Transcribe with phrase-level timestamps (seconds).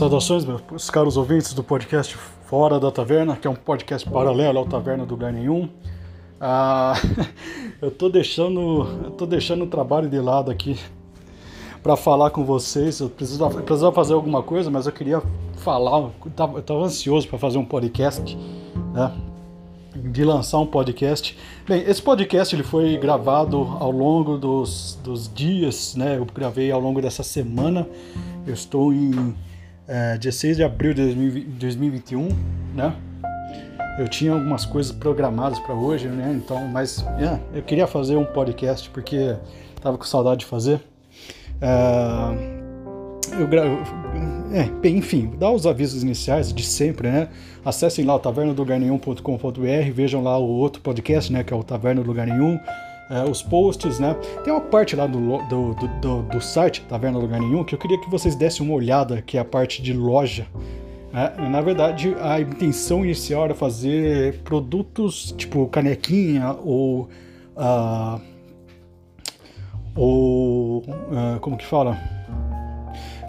[0.00, 2.16] Saudações, meus caros ouvintes do podcast
[2.46, 5.68] Fora da Taverna, que é um podcast paralelo ao Taverna do Lugar Nenhum.
[6.40, 6.94] Ah,
[7.82, 10.80] eu tô deixando, eu tô deixando o trabalho de lado aqui
[11.82, 12.98] para falar com vocês.
[12.98, 15.22] Eu precisava, eu precisava, fazer alguma coisa, mas eu queria
[15.58, 15.98] falar.
[15.98, 18.38] Eu tava, eu tava ansioso para fazer um podcast,
[18.94, 19.12] né?
[19.94, 21.36] De lançar um podcast.
[21.68, 26.16] Bem, esse podcast ele foi gravado ao longo dos, dos dias, né?
[26.16, 27.86] Eu gravei ao longo dessa semana.
[28.46, 29.34] Eu estou em
[29.90, 32.28] é, 16 de abril de 2021,
[32.76, 32.94] né?
[33.98, 36.32] Eu tinha algumas coisas programadas para hoje, né?
[36.32, 39.36] Então, mas yeah, eu queria fazer um podcast porque
[39.82, 40.80] tava com saudade de fazer.
[41.60, 42.60] É,
[43.38, 43.78] eu gravo,
[44.52, 47.28] é, bem, enfim, dá os avisos iniciais de sempre, né?
[47.64, 51.42] Acessem lá o tavernadolugarnenhum.com.br, vejam lá o outro podcast, né?
[51.42, 52.60] Que é o Taverna do Lugar Nenhum
[53.10, 54.14] é, os posts, né?
[54.44, 58.00] Tem uma parte lá do, do, do, do site Taverna Lugar Nenhum que eu queria
[58.00, 60.46] que vocês dessem uma olhada, que é a parte de loja.
[61.12, 67.08] É, na verdade, a intenção inicial era fazer produtos tipo canequinha ou.
[67.56, 68.20] Uh,
[69.96, 70.78] ou.
[70.78, 71.98] Uh, como que fala?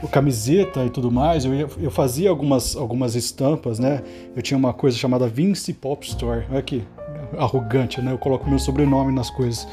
[0.04, 4.04] O camiseta e tudo mais, eu, eu fazia algumas, algumas estampas, né?
[4.36, 6.46] Eu tinha uma coisa chamada Vince Pop Store.
[6.50, 6.84] Olha aqui,
[7.38, 8.12] arrogante, né?
[8.12, 9.68] Eu coloco meu sobrenome nas coisas.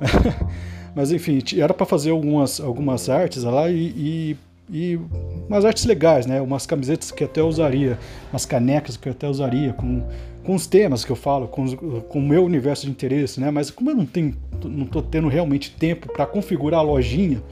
[0.94, 4.36] Mas enfim, era para fazer algumas, algumas artes lá e, e,
[4.70, 5.00] e,
[5.48, 6.40] umas artes legais, né?
[6.40, 7.98] Umas camisetas que até usaria,
[8.32, 10.06] umas canecas que até usaria, com,
[10.44, 13.50] com os temas que eu falo, com, com o meu universo de interesse, né?
[13.50, 17.42] Mas como eu não tenho, não tô tendo realmente tempo para configurar a lojinha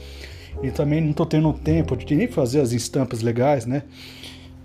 [0.62, 3.82] e também não tô tendo tempo de nem fazer as estampas legais, né?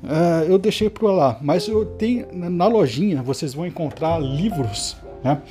[0.03, 5.41] Uh, eu deixei para lá, mas eu tenho na lojinha vocês vão encontrar livros, né?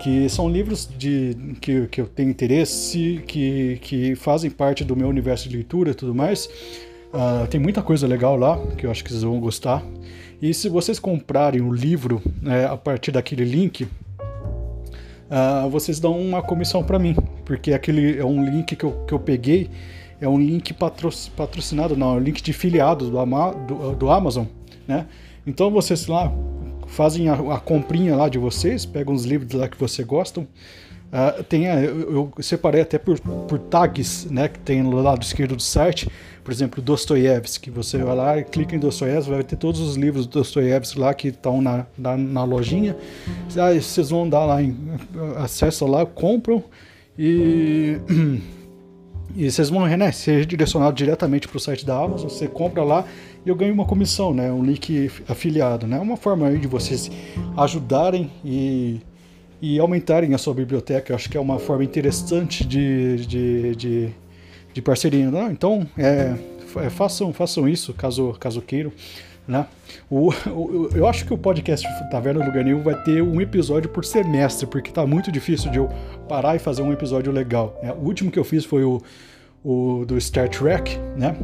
[0.00, 5.08] Que são livros de que, que eu tenho interesse, que, que fazem parte do meu
[5.08, 6.46] universo de leitura e tudo mais.
[7.12, 9.82] Uh, tem muita coisa legal lá que eu acho que vocês vão gostar.
[10.40, 16.42] E se vocês comprarem o livro né, a partir daquele link, uh, vocês dão uma
[16.42, 17.14] comissão para mim,
[17.44, 19.70] porque aquele é um link que eu, que eu peguei
[20.22, 23.24] é um link patrocinado, não, é um link de filiados do,
[23.66, 24.44] do, do Amazon,
[24.86, 25.06] né?
[25.44, 26.32] Então vocês lá
[26.86, 30.46] fazem a, a, comprinha lá de vocês, pegam os livros lá que vocês gostam.
[31.12, 35.22] Uh, tem a, eu, eu, separei até por, por tags, né, que tem no lado
[35.22, 36.08] esquerdo do site,
[36.44, 40.26] por exemplo, Dostoiévski, você vai lá e clica em Dostoiévski, vai ter todos os livros
[40.26, 42.96] do Dostoiévski lá que estão na, na, na, lojinha.
[43.56, 44.58] Aí vocês vão dar lá,
[45.36, 46.64] acessa lá, compram
[47.18, 47.98] e
[49.34, 53.04] E vocês vão né, ser direcionados diretamente para o site da Amazon, você compra lá
[53.44, 55.86] e eu ganho uma comissão, né, um link afiliado.
[55.86, 57.10] Né, uma forma aí de vocês
[57.56, 59.00] ajudarem e,
[59.60, 61.12] e aumentarem a sua biblioteca.
[61.12, 64.08] Eu acho que é uma forma interessante de, de, de,
[64.74, 65.30] de parceria.
[65.30, 65.48] Né?
[65.50, 66.34] Então, é,
[66.76, 68.92] é, façam, façam isso caso, caso queiram.
[69.46, 69.66] Né?
[70.08, 74.04] O, o, eu acho que o podcast Taverna Lugar Nenhum vai ter um episódio por
[74.04, 75.88] semestre, porque tá muito difícil de eu
[76.28, 77.78] parar e fazer um episódio legal.
[77.82, 77.92] Né?
[77.92, 79.00] O último que eu fiz foi o,
[79.64, 81.36] o do Star Trek, né?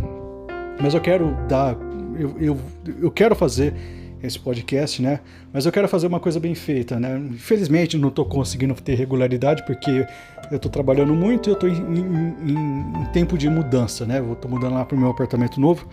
[0.81, 1.77] Mas eu quero dar.
[2.17, 2.59] Eu, eu,
[3.01, 3.75] eu quero fazer
[4.23, 5.21] esse podcast, né?
[5.53, 7.17] Mas eu quero fazer uma coisa bem feita, né?
[7.31, 10.07] Infelizmente não estou conseguindo ter regularidade porque
[10.51, 14.19] eu estou trabalhando muito e eu estou em, em, em, tempo de mudança, né?
[14.19, 15.89] Eu estou mudando lá para o meu apartamento novo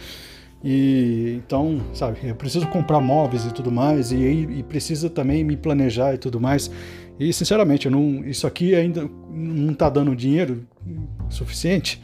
[0.68, 5.56] e então, sabe, eu preciso comprar móveis e tudo mais, e, e precisa também me
[5.56, 6.72] planejar e tudo mais.
[7.20, 10.66] E sinceramente, não, isso aqui ainda não está dando dinheiro
[11.30, 12.02] suficiente.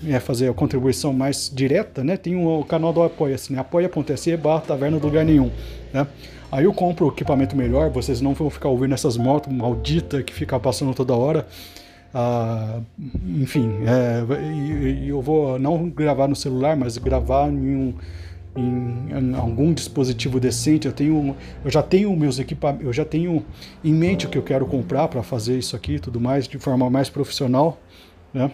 [0.07, 4.61] é, fazer a contribuição mais direta, né, tem o canal do Apoia-se, né, apoia.se barra
[4.61, 5.51] taverna do lugar nenhum,
[5.93, 6.07] né.
[6.51, 10.33] Aí eu compro o equipamento melhor, vocês não vão ficar ouvindo essas motos malditas que
[10.33, 11.45] ficam passando toda hora.
[12.13, 12.79] Ah,
[13.25, 17.93] enfim, é, e, e eu vou não gravar no celular, mas gravar em um,
[18.55, 20.87] em, em, algum dispositivo decente.
[20.87, 23.45] Eu tenho, eu já tenho meus equipamentos, eu já tenho
[23.83, 26.89] em mente o que eu quero comprar para fazer isso aqui, tudo mais de forma
[26.89, 27.77] mais profissional,
[28.33, 28.51] né?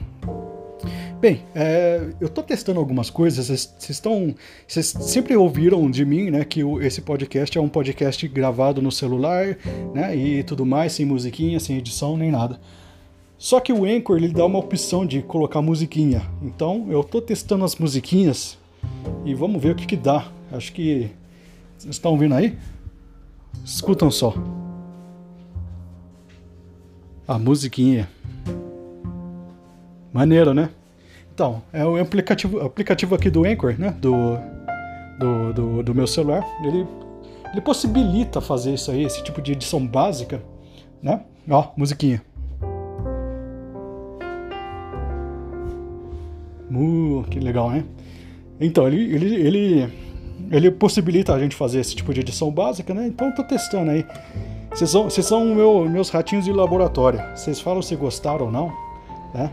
[1.22, 3.48] Bem, é, eu estou testando algumas coisas.
[3.48, 4.34] Vocês estão,
[4.68, 8.92] vocês sempre ouviram de mim, né, que o, esse podcast é um podcast gravado no
[8.92, 9.56] celular,
[9.94, 12.60] né, e tudo mais, sem musiquinha, sem edição nem nada.
[13.38, 16.24] Só que o Anchor ele dá uma opção de colocar musiquinha.
[16.42, 18.58] Então eu estou testando as musiquinhas
[19.26, 20.28] e vamos ver o que que dá.
[20.52, 21.12] Acho que
[21.78, 22.58] vocês estão ouvindo aí?
[23.64, 24.34] Escutam só.
[27.28, 28.10] A musiquinha.
[30.12, 30.70] Maneiro, né?
[31.34, 33.92] Então, é o aplicativo, aplicativo aqui do Anchor, né?
[34.00, 34.38] Do,
[35.18, 36.46] do, do, do, meu celular.
[36.64, 36.86] Ele,
[37.52, 40.44] ele possibilita fazer isso aí, esse tipo de edição básica,
[41.02, 41.22] né?
[41.50, 42.22] Ó, musiquinha.
[46.70, 47.84] Uh, que legal, né?
[48.62, 49.94] Então, ele, ele, ele,
[50.52, 53.08] ele possibilita a gente fazer esse tipo de edição básica, né?
[53.08, 54.06] Então, tô testando aí.
[54.70, 57.22] Vocês são, são meu, meus ratinhos de laboratório.
[57.36, 58.72] Vocês falam se gostaram ou não,
[59.34, 59.52] né?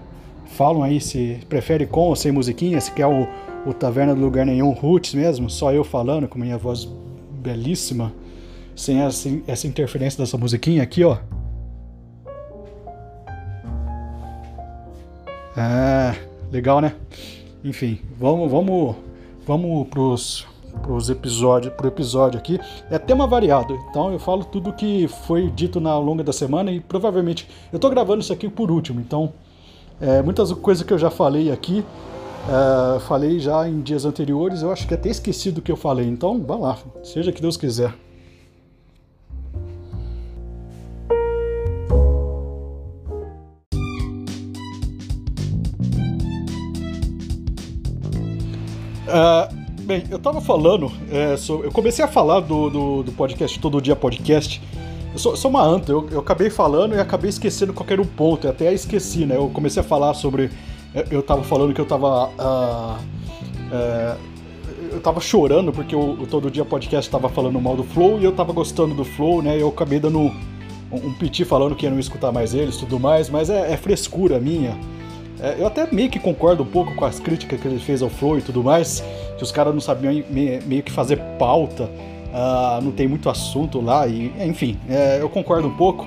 [0.58, 3.28] falam aí se prefere com ou sem musiquinha, se quer o,
[3.66, 6.88] o Taverna do Lugar Nenhum Roots mesmo, só eu falando com minha voz
[7.30, 8.12] belíssima,
[8.74, 11.18] sem essa, essa interferência dessa musiquinha aqui, ó.
[15.56, 16.14] Ah,
[16.50, 16.94] legal, né?
[17.68, 18.96] Enfim, vamos, vamos,
[19.46, 20.46] vamos pros,
[20.82, 22.58] pros episódios, pro episódio aqui.
[22.90, 26.80] É tema variado, então eu falo tudo que foi dito na longa da semana e
[26.80, 29.34] provavelmente eu tô gravando isso aqui por último, então
[30.00, 31.84] é, muitas coisas que eu já falei aqui,
[32.48, 36.06] é, falei já em dias anteriores, eu acho que até esqueci do que eu falei.
[36.06, 37.92] Então, vá lá, seja que Deus quiser.
[49.08, 51.34] Uh, bem, eu tava falando, é,
[51.64, 54.60] eu comecei a falar do, do, do, podcast Todo Dia Podcast
[55.12, 58.46] eu sou, sou uma anta, eu, eu, acabei falando e acabei esquecendo qualquer um ponto,
[58.46, 59.36] eu até esqueci, né?
[59.36, 60.50] Eu comecei a falar sobre.
[61.10, 62.28] Eu tava falando que eu tava.
[62.28, 62.98] Uh,
[63.72, 64.18] uh,
[64.92, 68.32] eu tava chorando porque o, Todo Dia Podcast tava falando mal do Flow e eu
[68.32, 69.60] tava gostando do Flow, né?
[69.60, 70.32] Eu acabei dando um,
[70.92, 74.38] um piti falando que ia não escutar mais eles tudo mais, mas é, é frescura
[74.38, 74.76] minha.
[75.40, 78.08] É, eu até meio que concordo um pouco com as críticas que ele fez ao
[78.08, 79.02] Flow e tudo mais,
[79.36, 84.06] que os caras não sabiam meio, que fazer pauta uh, não tem muito assunto lá,
[84.06, 86.06] e enfim, é, eu concordo um pouco.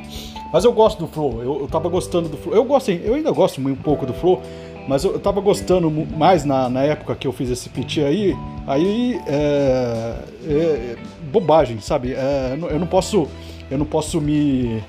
[0.52, 2.54] Mas eu gosto do Flow, eu, eu tava gostando do Flow.
[2.54, 4.42] Eu gosto, eu ainda gosto um pouco do Flow,
[4.86, 8.36] mas eu, eu tava gostando mais na, na época que eu fiz esse pitch aí.
[8.68, 10.96] Aí é, é
[11.32, 12.14] bobagem, sabe?
[12.14, 13.30] É, eu não posso,
[13.70, 14.84] eu não posso me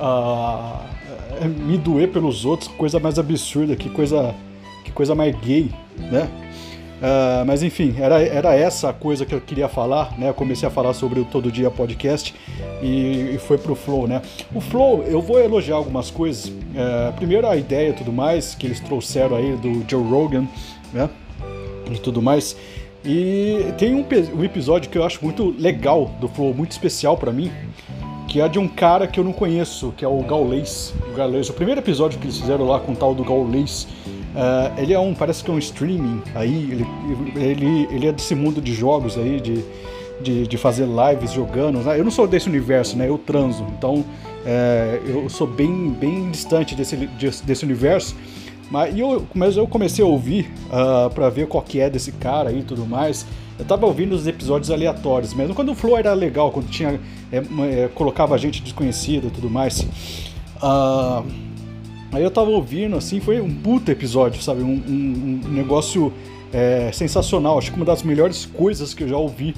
[0.00, 0.97] uh,
[1.46, 4.34] me doer pelos outros, coisa mais absurda, que coisa
[4.84, 5.70] que coisa mais gay,
[6.10, 6.28] né?
[6.98, 10.30] Uh, mas enfim, era, era essa a coisa que eu queria falar, né?
[10.30, 12.34] Eu comecei a falar sobre o Todo Dia Podcast
[12.82, 14.20] e, e foi pro Flow, né?
[14.52, 16.46] O Flow, eu vou elogiar algumas coisas.
[16.48, 20.48] Uh, primeiro a ideia e tudo mais que eles trouxeram aí do Joe Rogan,
[20.92, 21.08] né?
[21.92, 22.56] E tudo mais.
[23.04, 24.04] E tem um,
[24.36, 27.52] um episódio que eu acho muito legal do Flow, muito especial para mim,
[28.28, 30.94] que é de um cara que eu não conheço, que é o Gaulês.
[31.10, 31.48] O Gaulês.
[31.48, 33.88] O primeiro episódio que eles fizeram lá com o tal do Gaulês
[34.38, 36.86] Uh, ele é um, parece que é um streaming aí, ele,
[37.34, 39.64] ele, ele é desse mundo de jogos aí, de,
[40.20, 41.80] de, de fazer lives jogando.
[41.80, 41.98] Né?
[41.98, 43.08] Eu não sou desse universo, né?
[43.08, 44.04] Eu transo, então
[44.46, 48.14] é, eu sou bem, bem distante desse, desse universo.
[48.70, 52.12] Mas eu, mas eu comecei a ouvir uh, ah, para ver qual que é desse
[52.12, 53.26] cara e tudo mais.
[53.58, 57.00] Eu tava ouvindo os episódios aleatórios mesmo, quando o flow era legal, quando tinha
[57.32, 59.80] é, é, colocava gente desconhecida e tudo mais.
[60.62, 61.48] Uh,
[62.10, 64.62] Aí eu tava ouvindo, assim, foi um puta episódio, sabe?
[64.62, 66.12] Um, um, um negócio
[66.52, 67.58] é, sensacional.
[67.58, 69.54] Acho que uma das melhores coisas que eu já ouvi.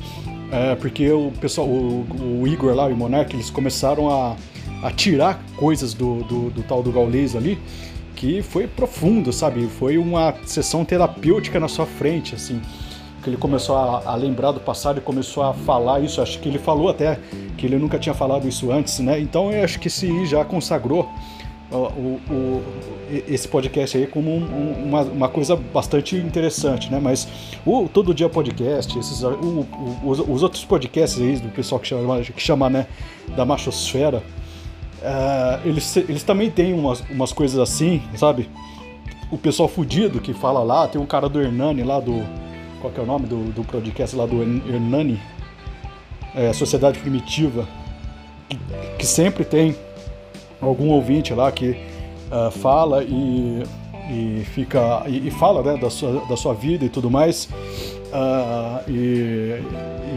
[0.51, 4.37] É, porque o pessoal, o, o, Igor lá e o Monark, eles começaram a,
[4.83, 7.57] a tirar coisas do, do, do tal do Gaulês ali,
[8.21, 9.67] que foi profundo, sabe?
[9.67, 12.61] Foi uma sessão terapêutica na sua frente, assim.
[13.23, 16.21] Que ele começou a, a lembrar do passado e começou a falar isso.
[16.21, 17.19] Acho que ele falou até
[17.57, 19.19] que ele nunca tinha falado isso antes, né?
[19.19, 21.09] Então eu acho que se já consagrou
[21.71, 22.63] o, o,
[23.27, 27.01] esse podcast aí como um, uma, uma, coisa bastante interessante, né?
[27.01, 27.27] Mas
[27.65, 29.67] o Todo Dia Podcast, esses, o,
[30.05, 32.87] os, os, outros podcasts aí do pessoal que chama, que chama né,
[33.35, 34.23] da machosfera,
[35.03, 38.49] uh, eles, eles também têm umas, umas coisas assim, sabe?
[39.31, 42.25] O pessoal fudido que fala lá, tem um cara do Hernani lá do...
[42.81, 45.21] Qual que é o nome do, do podcast lá do Hernani?
[46.35, 47.69] É, Sociedade Primitiva,
[48.49, 48.59] que,
[48.99, 49.77] que sempre tem
[50.61, 51.71] algum ouvinte lá que
[52.31, 53.63] uh, fala e,
[54.11, 57.49] e fica e, e, fala né, da, sua, da sua vida e tudo mais.
[58.13, 59.63] Uh, e,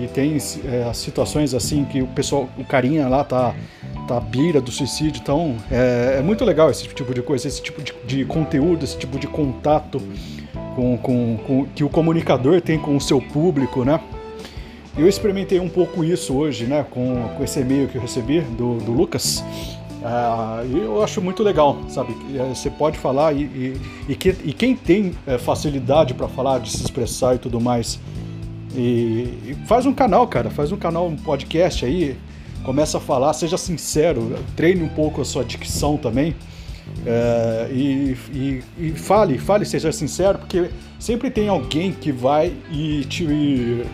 [0.03, 3.53] e, tem é, situações assim que o pessoal, o carinha lá tá,
[4.07, 5.19] tá à beira do suicídio.
[5.21, 8.97] Então é, é, muito legal esse tipo de coisa, esse tipo de, de conteúdo, esse
[8.97, 10.01] tipo de contato
[10.75, 13.99] com, com, com, que o comunicador tem com o seu público, né?
[14.95, 18.77] Eu experimentei um pouco isso hoje, né, com, com esse e-mail que eu recebi do,
[18.77, 19.43] do Lucas.
[20.03, 22.15] Uh, eu acho muito legal, sabe?
[22.35, 26.59] Eh, você pode falar e, e, e, que, e quem tem é, facilidade para falar,
[26.59, 27.99] de se expressar e tudo mais,
[28.75, 32.17] e, faz um canal, cara, faz um canal, um podcast aí,
[32.63, 36.35] começa a falar, seja sincero, treine um pouco a sua dicção também.
[37.05, 43.05] É, e, e, e, fale, fale, seja sincero, porque sempre tem alguém que vai e
[43.05, 43.85] te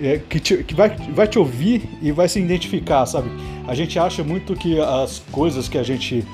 [0.00, 3.30] é, que, te, que vai, vai te ouvir e vai se identificar, sabe?
[3.66, 6.24] A gente acha muito que as coisas que a gente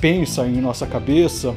[0.00, 1.54] pensa em nossa cabeça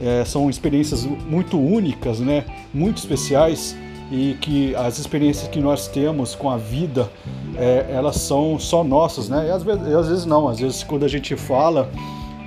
[0.00, 2.44] é, são experiências muito únicas, né?
[2.72, 3.76] Muito especiais
[4.10, 7.10] e que as experiências que nós temos com a vida
[7.56, 9.48] é, elas são só nossas, né?
[9.48, 11.90] E às vezes, às vezes não, às vezes quando a gente fala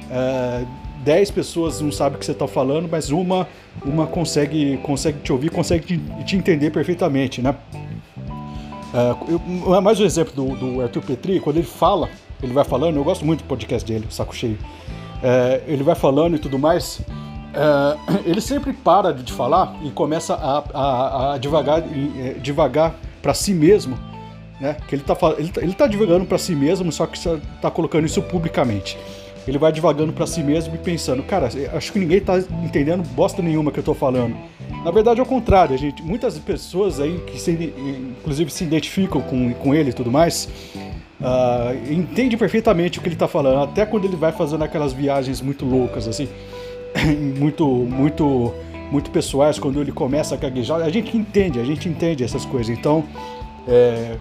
[0.09, 0.65] é,
[1.03, 3.47] 10 pessoas não sabem o que você está falando, mas uma,
[3.83, 7.55] uma consegue, consegue te ouvir, consegue te, te entender perfeitamente, né?
[8.93, 12.09] Uh, mais um exemplo do, do, Arthur Petri, quando ele fala,
[12.43, 14.57] ele vai falando, eu gosto muito do podcast dele, Saco Cheio.
[15.23, 17.01] Uh, ele vai falando e tudo mais.
[17.51, 21.81] Uh, ele sempre para de falar e começa a, a, a devagar,
[22.41, 23.97] devagar para si mesmo,
[24.59, 24.77] né?
[24.87, 28.05] Que ele está ele tá, ele tá divagando para si mesmo, só que está colocando
[28.05, 28.97] isso publicamente.
[29.47, 33.41] Ele vai divagando para si mesmo e pensando, cara, acho que ninguém está entendendo bosta
[33.41, 34.35] nenhuma que eu estou falando.
[34.83, 35.75] Na verdade, é o contrário.
[35.77, 40.47] Gente, muitas pessoas aí que se, inclusive se identificam com, com ele e tudo mais,
[41.19, 43.63] uh, entende perfeitamente o que ele está falando.
[43.63, 46.29] Até quando ele vai fazendo aquelas viagens muito loucas, assim,
[47.37, 48.53] muito, muito,
[48.91, 52.77] muito pessoais, quando ele começa a gaguejar, a gente entende, a gente entende essas coisas.
[52.77, 53.03] Então,
[53.67, 54.15] é,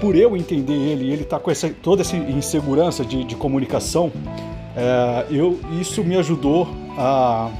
[0.00, 4.10] por eu entender ele, ele tá com essa, toda essa insegurança de, de comunicação,
[4.76, 7.50] é, eu, isso me ajudou a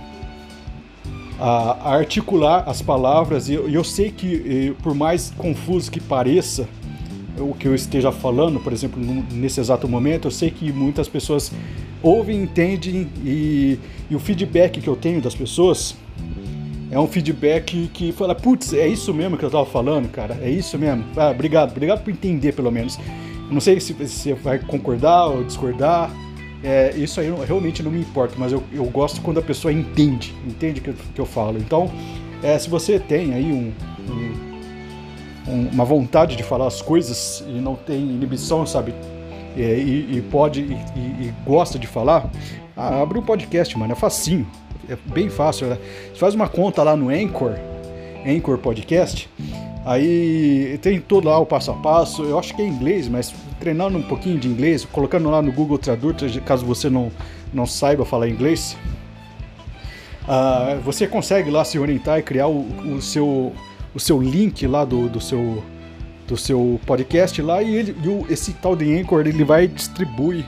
[1.39, 3.49] a, articular as palavras.
[3.49, 6.69] E eu, eu sei que, por mais confuso que pareça
[7.39, 9.01] o que eu esteja falando, por exemplo,
[9.33, 11.53] nesse exato momento, eu sei que muitas pessoas
[12.03, 13.79] ouvem, entendem e,
[14.11, 15.97] e o feedback que eu tenho das pessoas
[16.91, 20.49] é um feedback que fala, putz, é isso mesmo que eu estava falando, cara, é
[20.49, 21.05] isso mesmo.
[21.17, 22.99] Ah, obrigado, obrigado por entender pelo menos.
[23.51, 26.11] Não sei se você vai concordar ou discordar,
[26.63, 30.35] é, isso aí realmente não me importa, mas eu, eu gosto quando a pessoa entende,
[30.47, 31.59] entende o que, que eu falo.
[31.59, 31.91] Então,
[32.43, 33.73] é, se você tem aí um,
[34.11, 34.54] um,
[35.47, 38.95] uma vontade de falar as coisas e não tem inibição, sabe?
[39.57, 42.31] É, e, e, pode e, e, gosta de falar,
[42.77, 44.47] ah, abre um podcast, mano, é facinho,
[44.89, 45.69] é bem fácil.
[45.69, 45.79] Né?
[46.13, 47.55] Você faz uma conta lá no Anchor,
[48.27, 49.29] Anchor Podcast,
[49.85, 53.99] Aí tem todo lá o passo a passo, eu acho que é inglês, mas treinando
[53.99, 57.13] um pouquinho de inglês, colocando lá no Google Tradutor, caso você não,
[57.53, 58.79] não saiba falar inglês,
[60.23, 62.61] uh, você consegue lá se orientar e criar o,
[62.95, 63.53] o, seu,
[63.95, 65.63] o seu link lá do, do, seu,
[66.27, 70.45] do seu podcast lá e, ele, e o, esse tal de Anchor ele vai distribuir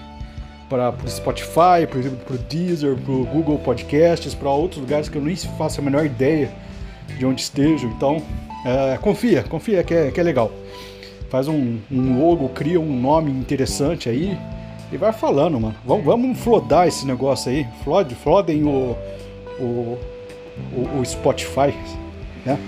[0.68, 5.08] para o Spotify, por exemplo, para o Deezer, para o Google Podcasts, para outros lugares
[5.08, 6.50] que eu nem faço a menor ideia
[7.18, 7.88] de onde estejam.
[7.90, 8.20] Então,
[8.64, 10.50] é, confia, confia que é, que é legal.
[11.30, 14.36] Faz um, um, logo, cria um nome interessante aí
[14.90, 15.74] e vai falando, mano.
[15.84, 17.66] Vamos, vamos flodar esse negócio aí.
[17.84, 18.96] Flod, flodem o,
[19.60, 19.98] o,
[20.72, 21.74] o, o Spotify,
[22.44, 22.58] né?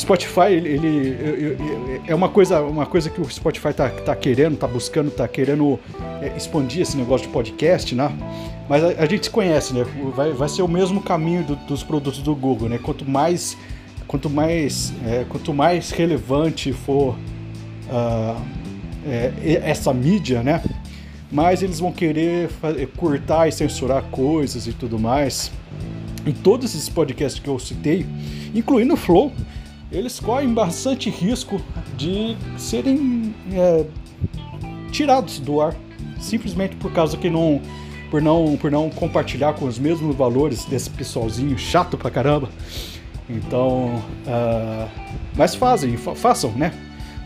[0.00, 4.66] Spotify, ele, ele, é uma coisa, uma coisa que o Spotify tá, tá querendo, tá
[4.66, 5.78] buscando, tá querendo
[6.22, 8.10] é, expandir esse negócio de podcast, né?
[8.68, 9.84] Mas a, a gente se conhece, né?
[10.14, 12.78] Vai, vai ser o mesmo caminho do, dos produtos do Google, né?
[12.78, 13.56] Quanto mais
[14.10, 17.16] quanto mais, é, quanto mais relevante for
[17.88, 18.42] uh,
[19.06, 20.60] é, essa mídia, né?
[21.30, 25.52] Mais eles vão querer fazer, cortar e censurar coisas e tudo mais.
[26.26, 28.04] Em todos esses podcasts que eu citei,
[28.52, 29.30] incluindo o Flow,
[29.90, 31.60] eles correm bastante risco
[31.96, 33.84] de serem é,
[34.90, 35.74] tirados do ar,
[36.18, 37.60] simplesmente por causa que não
[38.10, 42.48] por não por não compartilhar com os mesmos valores desse pessoalzinho chato pra caramba
[43.30, 44.88] então, uh,
[45.36, 46.72] mas fazem, fa façam, né?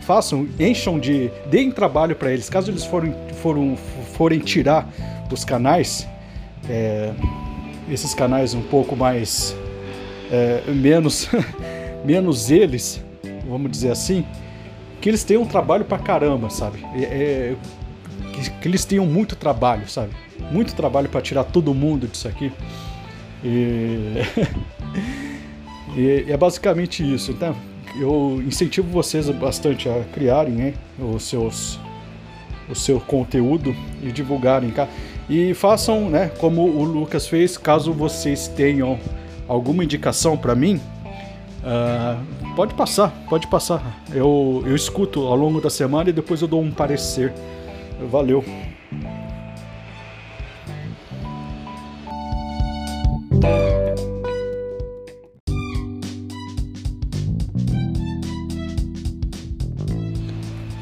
[0.01, 1.31] Façam, encham de.
[1.49, 2.47] deem trabalho para eles.
[2.47, 3.75] Caso eles forem, foram,
[4.13, 4.87] forem tirar
[5.31, 6.07] os canais,
[6.69, 7.11] é,
[7.89, 9.55] esses canais um pouco mais.
[10.31, 11.27] É, menos,
[12.05, 13.03] menos eles,
[13.47, 14.25] vamos dizer assim,
[15.01, 16.85] que eles tenham trabalho pra caramba, sabe?
[16.95, 17.55] É, é,
[18.33, 20.11] que, que, eles tenham muito trabalho, sabe?
[20.51, 22.51] Muito trabalho para tirar todo mundo disso aqui.
[23.43, 24.15] E.
[25.95, 27.31] E é basicamente isso.
[27.31, 27.55] Então,
[27.97, 31.79] eu incentivo vocês bastante a criarem né, os seus
[32.67, 34.87] o seu conteúdo e divulgarem, cá.
[35.29, 38.99] E façam, né, como o Lucas fez, caso vocês tenham
[39.47, 40.81] alguma indicação para mim,
[41.65, 44.03] uh, pode passar, pode passar.
[44.13, 47.33] Eu, eu escuto ao longo da semana e depois eu dou um parecer.
[48.09, 48.43] Valeu.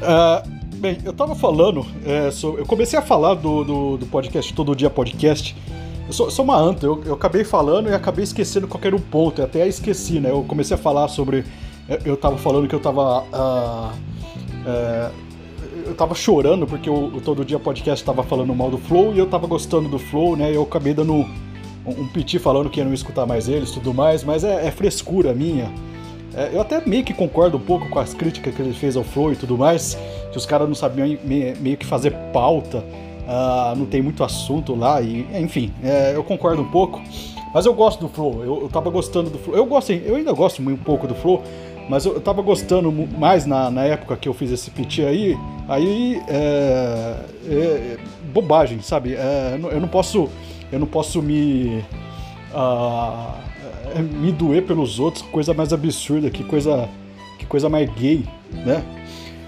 [0.04, 4.52] Uh, bem, eu tava falando, é, sobre, eu comecei a falar do, do, do, podcast
[4.52, 5.56] Todo Dia Podcast.
[6.06, 9.40] Eu sou, sou uma anta, eu, eu, acabei falando e acabei esquecendo qualquer um ponto,
[9.40, 10.30] eu até esqueci, né?
[10.30, 11.44] Eu comecei a falar sobre.
[12.04, 13.22] Eu tava falando que eu tava.
[13.22, 13.92] Uh,
[14.68, 15.24] uh,
[15.86, 19.18] eu tava chorando porque o, o Todo Dia Podcast tava falando mal do Flow e
[19.18, 20.54] eu tava gostando do Flow, né?
[20.54, 21.26] Eu acabei dando um,
[21.86, 25.34] um piti falando que ia não escutar mais eles tudo mais, mas é, é frescura
[25.34, 25.70] minha.
[26.34, 29.04] É, eu até meio que concordo um pouco com as críticas que ele fez ao
[29.04, 29.96] Flow e tudo mais,
[30.32, 32.84] que os caras não sabiam meio que fazer pauta,
[33.26, 37.00] uh, não tem muito assunto lá, e enfim, é, eu concordo um pouco.
[37.52, 39.56] Mas eu gosto do Flow, eu, eu tava gostando do Flow.
[39.56, 41.42] Eu gosto, eu ainda gosto um pouco do Flow,
[41.88, 45.36] mas eu, eu tava gostando mais na, na época que eu fiz esse pit aí.
[45.68, 47.96] Aí é, é,
[48.32, 49.14] bobagem, sabe?
[49.14, 50.28] É, eu não posso,
[50.72, 51.84] eu não posso me
[52.52, 53.44] uh,
[54.02, 56.88] me doer pelos outros, coisa mais absurda, que coisa,
[57.38, 58.82] que coisa mais gay, né?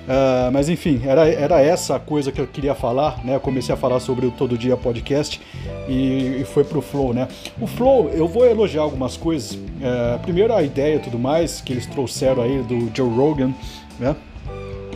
[0.07, 3.35] Uh, mas enfim, era, era essa a coisa que eu queria falar, né?
[3.35, 5.41] Eu comecei a falar sobre o Todo Dia Podcast
[5.89, 7.27] e, e foi pro Flow, né?
[7.61, 9.55] O Flow, eu vou elogiar algumas coisas.
[9.55, 13.53] Uh, primeiro a ideia e tudo mais, que eles trouxeram aí do Joe Rogan,
[13.99, 14.15] né?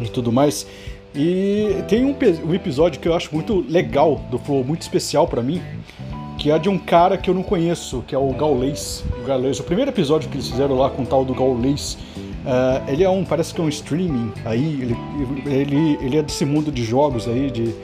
[0.01, 0.65] E tudo mais.
[1.13, 2.15] E tem um,
[2.47, 5.61] um episódio que eu acho muito legal do Flow, muito especial para mim,
[6.39, 9.05] que é de um cara que eu não conheço, que é o Gaulês.
[9.21, 9.59] O Gaulês.
[9.59, 11.99] O primeiro episódio que eles fizeram lá com o tal do Gaulês,
[12.45, 14.97] uh, ele é um, parece que é um streaming aí, ele,
[15.47, 17.75] ele, ele é desse mundo de jogos aí, de,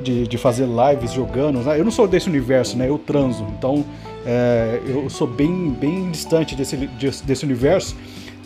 [0.00, 1.60] de, de fazer lives jogando.
[1.60, 1.78] Né?
[1.78, 2.88] Eu não sou desse universo, né?
[2.88, 3.84] Eu transo, então
[4.26, 7.96] é, eu sou bem, bem distante desse, desse universo.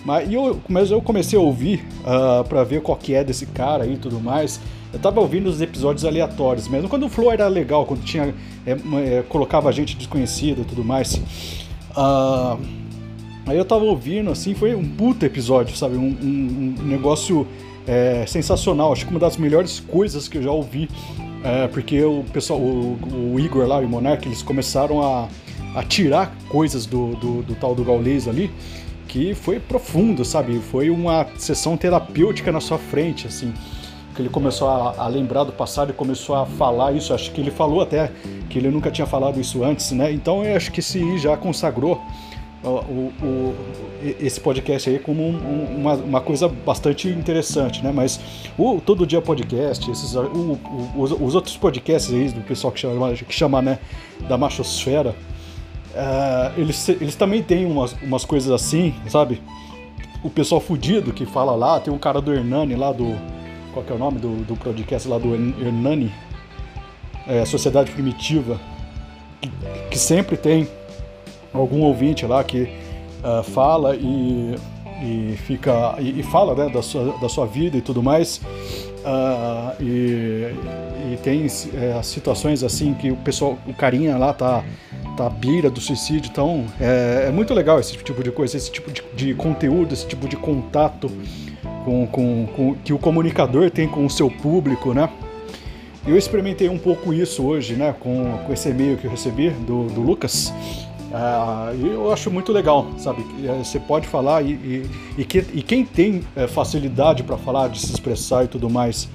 [0.05, 3.47] Mas, eu, mas eu comecei a ouvir uh, ah, para ver qual que é desse
[3.47, 4.61] cara e tudo mais.
[4.93, 8.35] Eu tava ouvindo os episódios aleatórios mesmo, quando o flow era legal, quando tinha
[8.67, 11.15] é, é, colocava gente desconhecida e tudo mais.
[11.97, 12.84] Uh,
[13.47, 15.97] aí eu tava ouvindo, assim, foi um puta episódio, sabe?
[15.97, 17.47] Um, um, um negócio
[17.87, 18.93] é, sensacional.
[18.93, 20.89] Acho que uma das melhores coisas que eu já ouvi,
[21.43, 22.99] é, porque o pessoal, o,
[23.35, 25.29] o, Igor lá e o Monark, eles começaram a,
[25.75, 28.51] a tirar coisas do, do, do tal do Gaules ali
[29.07, 30.59] que foi profundo, sabe?
[30.59, 33.53] Foi uma sessão terapêutica na sua frente, assim
[34.15, 37.13] que ele começou a, a, lembrar do passado e começou a falar isso.
[37.13, 38.11] Acho que ele falou até
[38.49, 40.13] que ele nunca tinha falado isso antes, né?
[40.13, 42.01] Então eu acho que se já consagrou
[42.65, 43.55] o, o, o,
[44.21, 47.93] esse podcast aí como um, uma, uma, coisa bastante interessante, né?
[47.93, 48.21] Mas
[48.59, 53.35] o Todo Dia Podcast, esses, os, os, outros podcasts aí do pessoal que chama, que
[53.35, 53.79] chama né,
[54.29, 55.15] da machosfera,
[55.95, 59.41] uh, eles, eles também têm umas, umas coisas assim, sabe?
[60.23, 63.15] O pessoal fudido que fala lá, tem um cara do Hernani lá do
[63.75, 66.11] qual que é o nome do, do podcast lá do Hernani?
[67.27, 68.61] É, Sociedade Primitiva,
[69.41, 69.51] que,
[69.91, 70.69] que, sempre tem
[71.55, 72.69] algum ouvinte lá que
[73.23, 74.55] uh, fala e,
[75.03, 78.39] e fica e, e, fala né, da, sua, da sua vida e tudo mais.
[79.05, 80.55] Uh, e,
[81.13, 84.65] e, tem é, situações assim que o pessoal, o carinha lá tá,
[85.15, 88.71] tá à beira do suicídio, então é, é muito legal esse tipo de coisa, esse
[88.71, 91.11] tipo de, de conteúdo, esse tipo de contato
[91.85, 95.11] com, com, com, que o comunicador tem com o seu público, né?
[96.07, 99.87] Eu experimentei um pouco isso hoje, né, com, com esse e-mail que eu recebi do,
[99.87, 100.53] do Lucas.
[101.79, 103.25] E eu acho muito legal, sabe?
[103.45, 107.69] Eh, você pode falar e, e, e, que, e quem tem é, facilidade para falar,
[107.69, 109.09] de se expressar e tudo mais,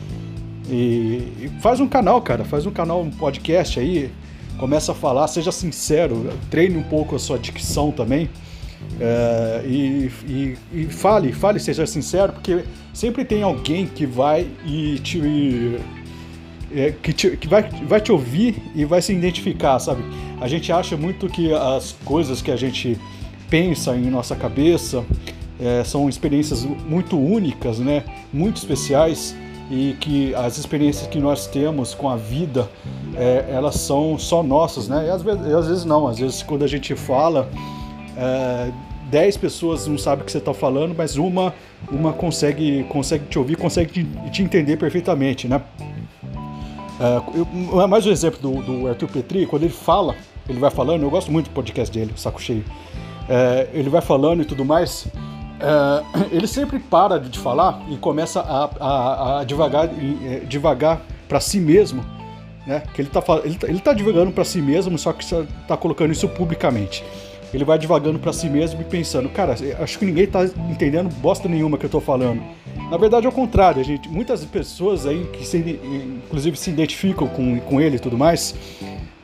[0.69, 4.12] e, faz um canal, cara, faz um canal, um podcast aí,
[4.57, 8.29] começa a falar, seja sincero, treine um pouco a sua dicção também.
[8.99, 14.99] É, e, e, e, fale, fale, seja sincero, porque sempre tem alguém que vai e
[14.99, 15.19] te.
[16.71, 20.03] É, que, te, que vai, vai te ouvir e vai se identificar, sabe?
[20.39, 22.99] A gente acha muito que as coisas que a gente
[23.49, 25.03] pensa em nossa cabeça
[25.60, 28.03] é, são experiências muito únicas, né?
[28.32, 29.36] Muito especiais
[29.71, 32.69] e que as experiências que nós temos com a vida
[33.15, 35.08] é, elas são só nossas, né?
[35.08, 37.49] E às vezes, às vezes não, às vezes quando a gente fala
[38.17, 38.71] é,
[39.10, 41.53] 10 pessoas não sabem o que você está falando, mas uma,
[41.91, 45.62] uma consegue, consegue te ouvir, consegue te, te entender perfeitamente, né?
[46.99, 50.15] É, eu, mais um exemplo do, do, Arthur Petri, quando ele fala,
[50.49, 52.65] ele vai falando, eu gosto muito do podcast dele, Saco Cheio.
[53.29, 55.07] É, ele vai falando e tudo mais,
[55.62, 61.39] é, ele sempre para de falar e começa a, a, a devagar, é, devagar para
[61.39, 62.03] si mesmo,
[62.67, 62.83] né?
[62.93, 66.12] Que ele tá, ele tá, ele tá divulgando para si mesmo, só que está colocando
[66.12, 67.03] isso publicamente.
[67.53, 71.49] Ele vai divagando para si mesmo e pensando, cara, acho que ninguém tá entendendo bosta
[71.49, 72.41] nenhuma que eu tô falando.
[72.89, 74.09] Na verdade, é o contrário, gente.
[74.09, 75.57] Muitas pessoas aí que se,
[76.25, 78.55] inclusive se identificam com, com ele e tudo mais,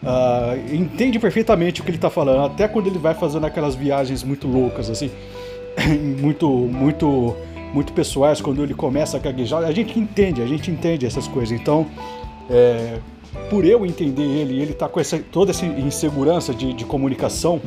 [0.03, 4.23] uh, entende perfeitamente o que ele está falando, até quando ele vai fazendo aquelas viagens
[4.23, 5.09] muito loucas, assim,
[6.19, 7.35] muito, muito,
[7.73, 11.59] muito pessoais, quando ele começa a gaguejar, a gente entende, a gente entende essas coisas.
[11.59, 11.87] Então,
[12.49, 12.99] é,
[13.49, 17.59] por eu entender ele, ele tá com essa, toda essa insegurança de, de comunicação,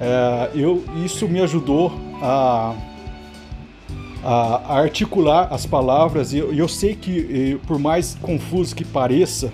[0.00, 2.74] é, eu, isso me ajudou a,
[4.24, 6.32] a, articular as palavras.
[6.32, 9.52] E eu, eu sei que, por mais confuso que pareça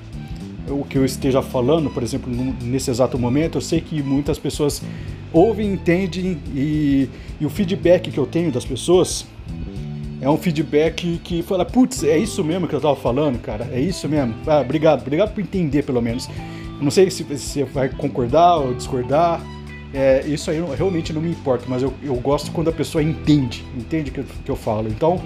[0.68, 2.32] o que eu esteja falando, por exemplo,
[2.62, 4.82] nesse exato momento, eu sei que muitas pessoas
[5.32, 7.09] ouvem, entendem e,
[7.40, 9.26] e o feedback que eu tenho das pessoas
[10.20, 13.80] é um feedback que fala, putz, é isso mesmo que eu tava falando, cara, é
[13.80, 14.35] isso mesmo.
[14.46, 16.28] Ah, obrigado, obrigado por entender pelo menos.
[16.80, 19.40] não sei se você vai concordar ou discordar,
[19.96, 23.64] é, isso aí realmente não me importa, mas eu, eu gosto quando a pessoa entende,
[23.74, 24.88] entende o que, que eu falo.
[24.88, 25.18] Então,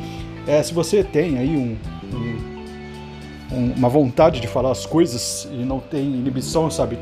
[0.47, 1.77] é, se você tem aí um,
[3.53, 6.97] um, uma vontade de falar as coisas e não tem inibição, sabe?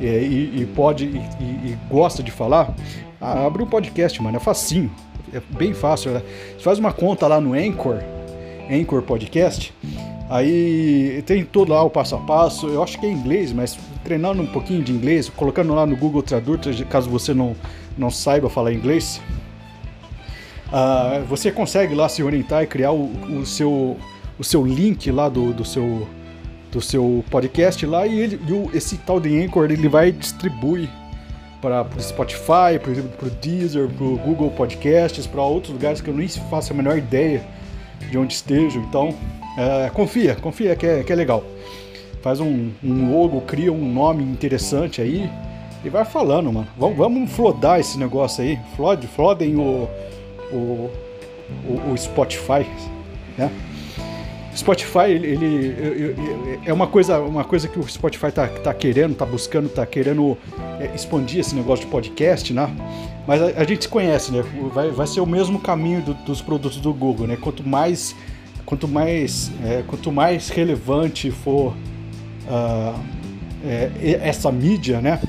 [0.00, 2.72] É, e, e, pode e, e, gosta de falar,
[3.20, 4.88] abre um podcast, mano, é facinho,
[5.34, 6.12] é bem fácil.
[6.12, 6.22] Né?
[6.56, 7.98] Você faz uma conta lá no Anchor,
[8.70, 9.74] Anchor Podcast,
[10.30, 12.68] aí tem todo lá o passo a passo.
[12.68, 16.22] Eu acho que é inglês, mas treinando um pouquinho de inglês, colocando lá no Google
[16.22, 17.54] Tradutor, caso você não,
[17.98, 19.20] não saiba falar inglês,
[20.68, 23.96] uh, você consegue lá se orientar e criar o, o, seu,
[24.38, 26.08] o seu link lá do, do seu
[26.70, 30.88] do seu podcast lá e, ele, e o, esse tal de Anchor ele vai distribuir
[31.60, 36.00] para o Spotify, por exemplo, para o Deezer, para o Google Podcasts, para outros lugares
[36.00, 37.44] que eu nem faço a menor ideia
[38.10, 38.82] de onde estejam.
[38.82, 39.14] Então,
[39.60, 41.44] é, confia, confia que é, que é legal.
[42.22, 45.30] Faz um, um, logo, cria um nome interessante aí
[45.84, 46.68] e vai falando, mano.
[46.78, 48.58] Vamos, vamos flodar esse negócio aí.
[48.74, 49.88] Flod, flodem o,
[50.50, 50.90] o,
[51.66, 52.66] o, o Spotify,
[53.36, 53.50] né?
[54.56, 59.24] Spotify, ele, ele, é uma coisa, uma coisa que o Spotify tá, tá querendo, tá
[59.24, 60.36] buscando, tá querendo
[60.80, 62.68] é, expandir esse negócio de podcast, né?
[63.26, 64.42] Mas a, a gente se conhece, né?
[64.74, 67.36] Vai, vai ser o mesmo caminho do, dos produtos do Google, né?
[67.40, 68.16] Quanto mais,
[68.64, 71.74] quanto mais, é, quanto mais relevante for
[72.48, 73.00] uh,
[73.64, 75.20] é, essa mídia, né?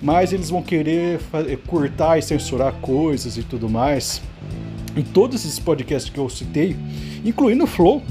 [0.00, 4.20] Mais eles vão querer fazer, cortar e censurar coisas e tudo mais.
[4.96, 6.76] E todos esses podcasts que eu citei,
[7.24, 8.02] incluindo o Flow,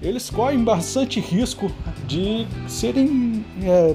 [0.00, 1.70] eles correm bastante risco
[2.06, 3.94] de serem é,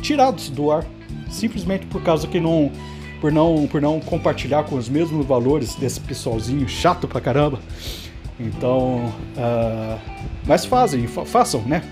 [0.00, 0.84] tirados do ar,
[1.30, 2.70] simplesmente por causa que não
[3.20, 7.60] por não por não compartilhar com os mesmos valores desse pessoalzinho chato pra caramba.
[8.46, 9.98] Então, uh,
[10.46, 11.82] mas fazem, fa façam, né?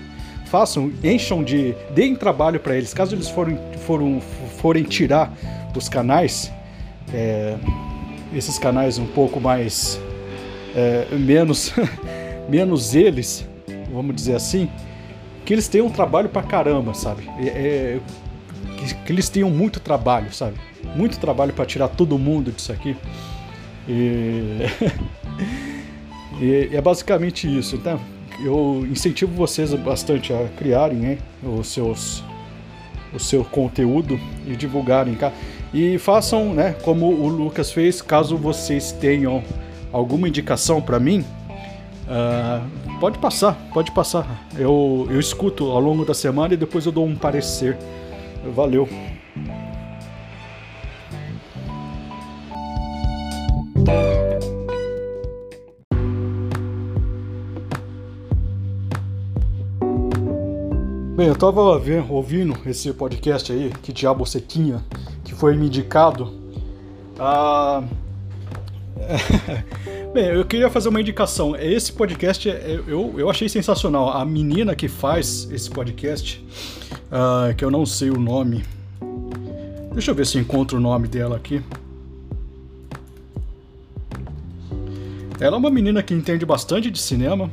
[0.45, 2.93] Façam, encham de, deem trabalho para eles.
[2.93, 4.21] Caso eles forem, forem,
[4.57, 5.33] forem tirar
[5.75, 6.51] os canais,
[7.13, 7.55] é,
[8.33, 9.99] esses canais um pouco mais
[10.75, 11.73] é, menos
[12.49, 13.47] menos eles,
[13.93, 14.69] vamos dizer assim,
[15.45, 17.29] que eles tenham trabalho pra caramba, sabe?
[17.39, 17.99] É, é,
[18.77, 20.57] que, que, eles tenham muito trabalho, sabe?
[20.95, 22.95] Muito trabalho para tirar todo mundo disso aqui.
[23.87, 24.59] E...
[26.41, 27.75] e é basicamente isso.
[27.75, 27.99] Então,
[28.43, 32.23] eu incentivo vocês bastante a criarem né, os seus
[33.13, 35.33] o seu conteúdo e divulgarem cá.
[35.73, 39.43] E façam, né, como o Lucas fez, caso vocês tenham
[39.91, 41.25] alguma indicação para mim,
[42.11, 44.45] Uh, pode passar, pode passar.
[44.57, 47.77] Eu, eu escuto ao longo da semana e depois eu dou um parecer.
[48.53, 48.87] Valeu.
[61.21, 64.83] Bem, eu tava vendo, ouvindo esse podcast aí, que diabo sequinha,
[65.23, 66.33] que foi me indicado.
[67.19, 67.83] Ah,
[70.15, 71.55] Bem, eu queria fazer uma indicação.
[71.55, 72.49] Esse podcast
[72.87, 74.09] eu, eu achei sensacional.
[74.09, 76.43] A menina que faz esse podcast,
[77.11, 78.65] uh, que eu não sei o nome.
[79.93, 81.61] Deixa eu ver se encontro o nome dela aqui.
[85.39, 87.47] Ela é uma menina que entende bastante de cinema.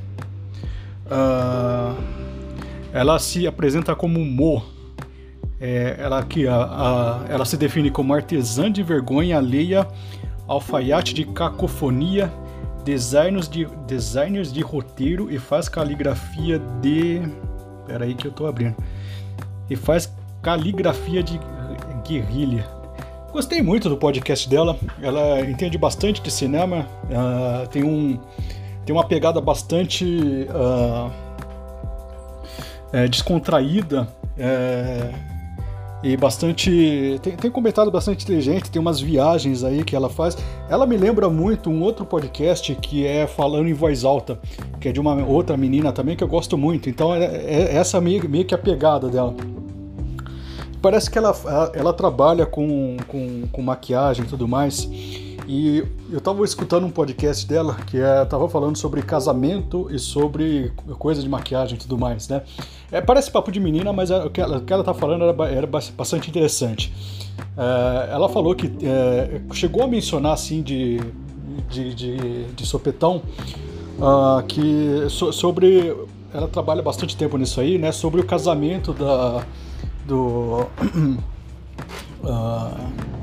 [1.05, 2.08] Uh,
[2.93, 4.63] ela se apresenta como Mo.
[5.61, 9.89] É, ela, que, a, a, ela se define como artesã de vergonha alheia
[10.47, 12.33] alfaiate de cacofonia
[12.85, 17.21] designers de, designers de roteiro e faz caligrafia de.
[17.87, 18.77] Pera aí que eu tô abrindo.
[19.69, 21.39] E faz caligrafia de
[22.07, 22.67] guerrilha.
[23.31, 24.79] Gostei muito do podcast dela.
[25.03, 26.87] Ela entende bastante de cinema.
[27.05, 28.19] Uh, tem um
[28.87, 31.11] tem uma pegada bastante uh,
[32.93, 35.11] é, descontraída é,
[36.03, 37.19] e bastante.
[37.23, 40.37] Tem, tem comentário bastante inteligente, tem umas viagens aí que ela faz.
[40.69, 44.39] Ela me lembra muito um outro podcast que é Falando em Voz Alta,
[44.81, 46.89] que é de uma outra menina também que eu gosto muito.
[46.89, 49.35] Então, é, é essa meio, meio que a pegada dela.
[50.81, 51.35] Parece que ela,
[51.75, 54.89] ela trabalha com, com, com maquiagem e tudo mais.
[55.49, 60.71] E eu estava escutando um podcast dela que é, tava falando sobre casamento e sobre
[60.99, 62.43] coisa de maquiagem e tudo mais, né?
[62.93, 65.67] É, parece papo de menina, mas é, o que ela, ela tá falando era, era
[65.67, 66.93] bastante interessante.
[67.57, 71.01] É, ela falou que é, chegou a mencionar assim de,
[71.71, 73.23] de, de, de sopetão
[73.99, 75.97] uh, que so, sobre
[76.35, 77.91] ela trabalha bastante tempo nisso aí, né?
[77.91, 79.47] Sobre o casamento da
[80.07, 80.67] do
[82.23, 83.09] uh,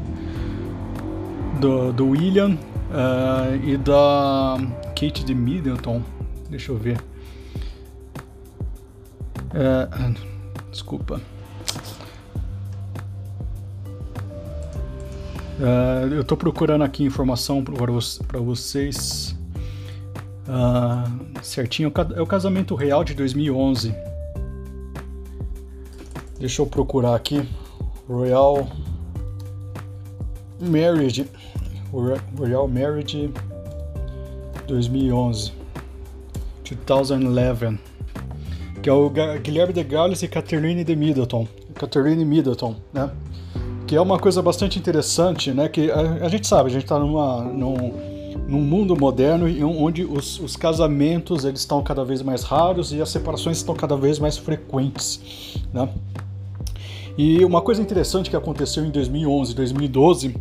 [1.60, 2.58] do, do William
[2.92, 4.58] uh, e da
[4.90, 6.02] Kate de Middleton.
[6.50, 7.00] Deixa eu ver.
[9.52, 10.16] Uh,
[10.72, 11.22] desculpa.
[15.60, 19.36] Uh, eu estou procurando aqui informação para vocês.
[20.48, 23.96] Uh, certinho, é o casamento real de 2011.
[26.38, 27.48] Deixa eu procurar aqui.
[28.08, 28.68] Royal
[30.60, 31.26] Marriage,
[32.38, 33.32] Royal Marriage
[34.68, 35.54] 2011,
[36.64, 37.80] 2011,
[38.82, 39.10] que é o
[39.42, 43.10] Guilherme de Gaulle e Catherine de Middleton, Catherine Middleton, né?
[43.88, 45.70] Que é uma coisa bastante interessante, né?
[45.70, 47.94] Que a, a gente sabe, a gente está numa, num,
[48.48, 53.10] num mundo moderno onde os, os, casamentos eles estão cada vez mais raros e as
[53.10, 55.88] separações estão cada vez mais frequentes, né?
[57.18, 60.36] E uma coisa interessante que aconteceu em 2011, 2012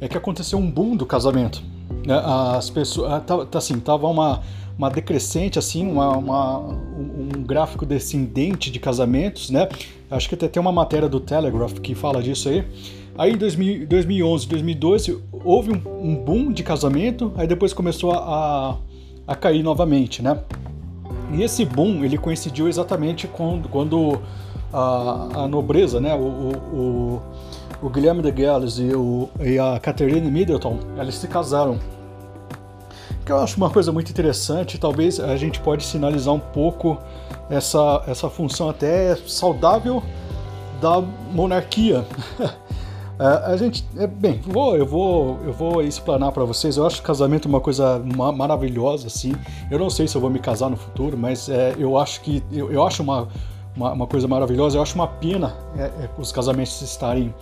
[0.00, 1.62] é que aconteceu um boom do casamento.
[2.06, 2.14] Né?
[2.56, 4.40] As pessoas, ah, tá, assim, tava uma,
[4.78, 9.68] uma decrescente assim, uma, uma, um gráfico descendente de casamentos, né?
[10.10, 12.64] Acho que até tem uma matéria do Telegraph que fala disso aí.
[13.16, 18.78] Aí em 2000, 2011, 2012 houve um, um, boom de casamento, aí depois começou a,
[19.26, 20.40] a cair novamente, né?
[21.32, 24.20] E esse boom ele coincidiu exatamente quando, quando
[24.72, 26.14] a, a nobreza, né?
[26.14, 27.22] O, o, o
[27.88, 31.78] Guilherme de Gales e, o, e a Catherine Middleton, eles se casaram.
[33.24, 36.98] Que eu acho uma coisa muito interessante, talvez a gente pode sinalizar um pouco
[37.48, 40.02] essa, essa função até saudável
[40.80, 42.04] da monarquia.
[43.20, 46.78] É, a gente, é, bem, vou, eu vou, eu vou explanar para vocês.
[46.78, 48.02] Eu acho casamento uma coisa
[48.34, 49.34] maravilhosa, assim.
[49.70, 52.42] Eu não sei se eu vou me casar no futuro, mas é, eu acho que
[52.50, 53.28] eu, eu acho uma
[53.80, 54.76] uma, uma, coisa maravilhosa.
[54.76, 57.34] Eu acho uma pena é, é, os casamentos estarem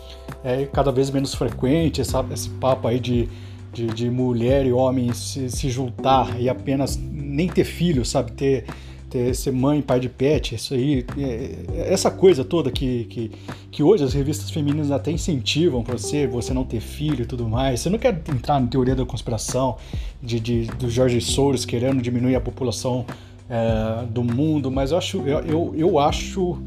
[0.44, 3.28] é, cada vez menos frequentes, essa, esse papo aí de,
[3.72, 8.32] de, de, mulher e homem se, se juntar e apenas nem ter filho, sabe?
[8.32, 8.64] Ter,
[9.10, 13.30] ter ser mãe, pai de pet, isso aí, é, essa coisa toda que, que,
[13.70, 17.48] que hoje as revistas femininas até incentivam para você, você não ter filho e tudo
[17.48, 17.80] mais.
[17.80, 19.76] Você não quer entrar na teoria da conspiração
[20.22, 23.04] de, de do Jorge Soros querendo diminuir a população
[23.48, 26.58] é, do mundo, mas eu acho, eu, eu, eu acho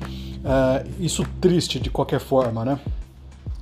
[0.43, 2.79] é, isso triste de qualquer forma, né?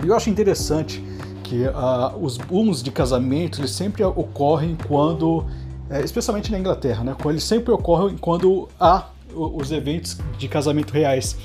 [0.03, 1.03] E eu acho interessante
[1.43, 5.45] que uh, os booms de casamento eles sempre ocorrem quando,
[5.89, 7.15] é, especialmente na Inglaterra, né?
[7.25, 11.35] Eles sempre ocorrem quando há os eventos de casamento reais.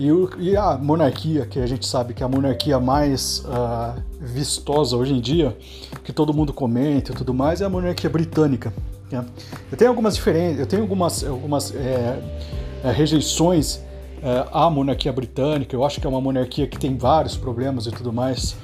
[0.00, 4.00] E, o, e, a monarquia, que a gente sabe que é a monarquia mais uh,
[4.20, 5.56] vistosa hoje em dia,
[6.02, 8.72] que todo mundo comenta e tudo mais, é a monarquia britânica.
[9.12, 9.24] Né?
[9.70, 12.18] Eu tenho algumas diferenças, eu tenho algumas, algumas é,
[12.84, 13.80] é, rejeições
[14.22, 15.76] é, à monarquia britânica.
[15.76, 18.56] Eu acho que é uma monarquia que tem vários problemas e tudo mais.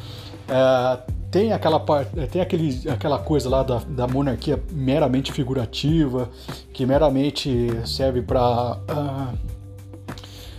[0.49, 0.99] É,
[1.31, 1.85] tem aquela
[2.17, 6.31] é, tem aquele, aquela coisa lá da, da monarquia meramente figurativa,
[6.73, 9.35] que meramente serve para uh, ah,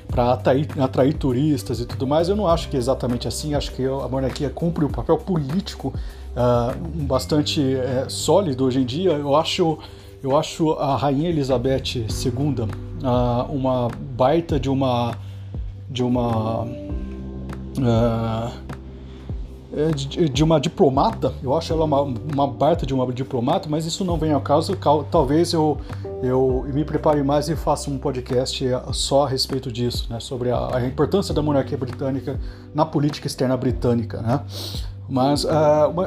[0.08, 2.30] para atrair, atrair, turistas e tudo mais.
[2.30, 3.54] Eu não acho que é exatamente assim.
[3.54, 5.94] Acho que a monarquia cumpre um papel político
[6.40, 6.74] uh,
[7.04, 9.12] bastante uh, sólido hoje em dia.
[9.12, 9.78] Eu acho,
[10.24, 12.68] eu acho a Rainha Elizabeth II
[13.04, 15.16] uh, uma baita de uma
[15.90, 16.70] de uma uh,
[19.96, 21.34] de, de, uma diplomata.
[21.44, 24.76] Eu acho ela uma, uma baita de uma diplomata, mas isso não vem ao caso.
[25.12, 25.78] Talvez eu,
[26.24, 30.76] eu me prepare mais e faça um podcast só a respeito disso, né, sobre a,
[30.76, 32.40] a importância da monarquia britânica
[32.74, 34.42] na política externa britânica, né?
[35.10, 35.50] Mas, uh,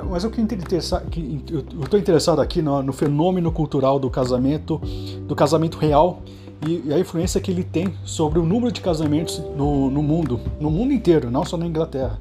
[0.08, 1.04] mas o que, interessa,
[1.50, 4.80] eu estou interessado aqui no, no, fenômeno cultural do casamento,
[5.26, 6.22] do casamento real
[6.64, 10.40] e, e, a influência que ele tem sobre o número de casamentos no, no mundo,
[10.60, 12.20] no mundo inteiro, não só na Inglaterra.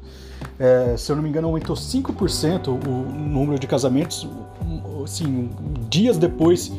[0.58, 4.28] É, se eu não me engano, aumentou 5% o número de casamentos,
[5.04, 5.52] assim,
[5.88, 6.72] dias depois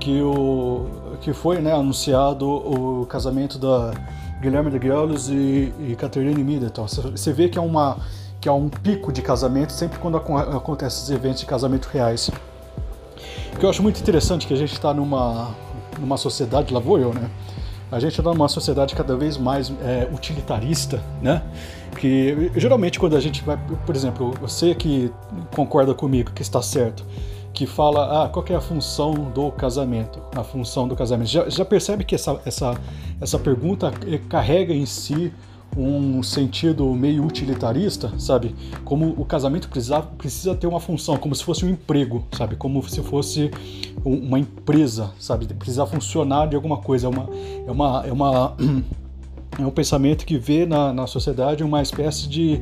[0.00, 0.86] que o,
[1.20, 3.92] que foi né, anunciado o casamento da
[4.40, 6.86] Guilherme de Gueulhos e, e Catherine Middleton.
[6.86, 7.98] Você vê que é, uma,
[8.42, 12.28] que é um pico de casamento sempre quando acontecem esses eventos de casamento reais.
[13.54, 15.54] O que eu acho muito interessante é que a gente está numa,
[15.96, 17.30] numa sociedade, lá vou eu, né?
[17.88, 21.40] A gente está numa sociedade cada vez mais é, utilitarista, né?
[21.96, 25.12] Que geralmente quando a gente vai, por exemplo, você que
[25.54, 27.06] concorda comigo que está certo,
[27.52, 30.20] que fala, ah, qual é a função do casamento?
[30.34, 31.28] A função do casamento.
[31.28, 32.74] Já, já percebe que essa, essa,
[33.20, 35.32] essa pergunta eh, carrega em si
[35.76, 38.54] um sentido meio utilitarista, sabe?
[38.84, 42.56] Como o casamento precisa, precisa ter uma função, como se fosse um emprego, sabe?
[42.56, 43.50] Como se fosse
[44.04, 45.46] uma empresa, sabe?
[45.46, 47.06] Precisa funcionar de alguma coisa.
[47.06, 47.28] É uma,
[47.66, 48.56] é uma, é uma
[49.58, 52.60] é um pensamento que vê na, na sociedade uma espécie de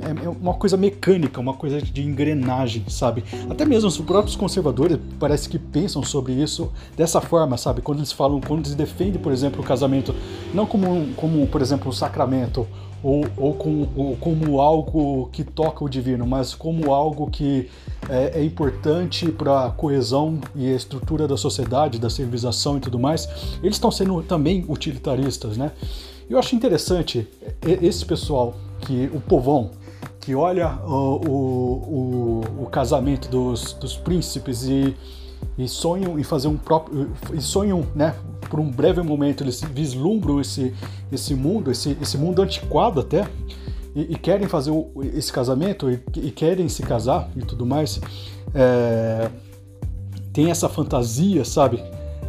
[0.00, 3.24] é, é uma coisa mecânica, uma coisa de engrenagem, sabe?
[3.48, 7.80] Até mesmo os próprios conservadores parece que pensam sobre isso dessa forma, sabe?
[7.80, 10.14] Quando eles falam, quando eles defendem, por exemplo, o casamento,
[10.52, 12.66] não como, como por exemplo, um sacramento
[13.02, 17.68] ou, ou, com, ou como algo que toca o divino, mas como algo que
[18.08, 22.98] é, é importante para a coesão e a estrutura da sociedade, da civilização e tudo
[22.98, 23.28] mais,
[23.62, 25.72] eles estão sendo também utilitaristas, né?
[26.28, 27.28] Eu acho interessante
[27.80, 29.70] esse pessoal, que o povão,
[30.20, 34.96] que olha o, o, o, o casamento dos, dos príncipes e,
[35.58, 37.10] e, sonham em fazer um próprio.
[37.34, 38.14] e sonham, né?
[38.48, 40.72] Por um breve momento eles vislumbram esse,
[41.10, 43.26] esse mundo, esse, esse mundo antiquado até,
[43.94, 48.00] e, e querem fazer o, esse casamento e, e, querem se casar e tudo mais.
[48.54, 49.28] É,
[50.32, 51.82] tem essa fantasia, sabe?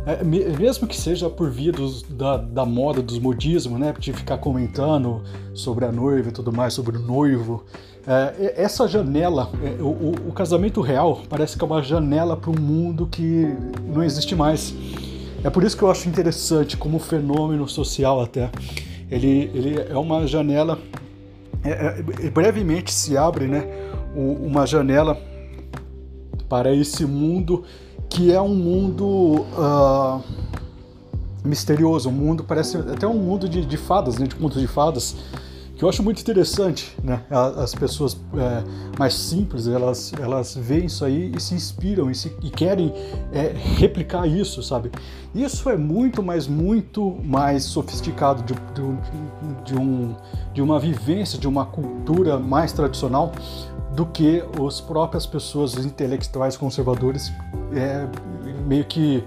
[0.06, 3.94] É, mesmo que seja por via dos, da, da moda, dos modismos, né?
[3.98, 7.64] De ficar comentando sobre a noiva e tudo mais, sobre o noivo.
[8.06, 12.60] É, essa janela, é, o, o, casamento real parece que é uma janela para um
[12.60, 13.56] mundo que
[13.88, 14.76] não existe mais.
[15.42, 18.52] É por isso que eu acho interessante como fenômeno social até.
[19.10, 20.80] Ele, ele é uma janela,
[21.64, 23.66] é, é brevemente se abre, né?
[24.14, 25.18] Uma janela
[26.50, 27.64] para esse mundo
[28.14, 30.22] que é um mundo uh,
[31.44, 35.16] misterioso, um mundo parece até um mundo de, de fadas, né, de contos de fadas,
[35.76, 37.24] que eu acho muito interessante, né?
[37.32, 38.64] As pessoas é,
[39.00, 42.94] mais simples, elas, elas veem isso aí e se inspiram e, se, e querem
[43.34, 44.92] é, replicar isso, sabe?
[45.34, 50.16] Isso é muito, mas muito mais sofisticado de, de, de, um,
[50.54, 53.32] de uma vivência, de uma cultura mais tradicional
[53.96, 57.32] do que as próprias pessoas intelectuais conservadores
[57.76, 58.08] é,
[58.66, 59.24] meio que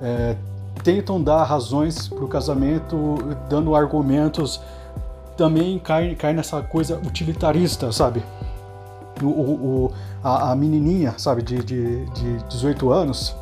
[0.00, 0.36] é,
[0.82, 4.60] tentam dar razões para o casamento, dando argumentos,
[5.36, 8.22] também cai, cai nessa coisa utilitarista, sabe?
[9.22, 13.34] O, o, a, a, menininha, sabe, de, de, de 18 anos,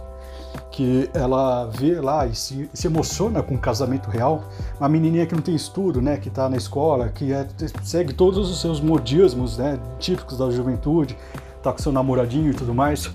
[0.74, 4.42] que ela vê lá e se, se, emociona com o casamento real.
[4.80, 7.46] Uma menininha que não tem estudo, né, que está na escola, que é,
[7.84, 11.16] segue todos os seus modismos, né, típicos da juventude,
[11.62, 13.08] tá com seu namoradinho e tudo mais.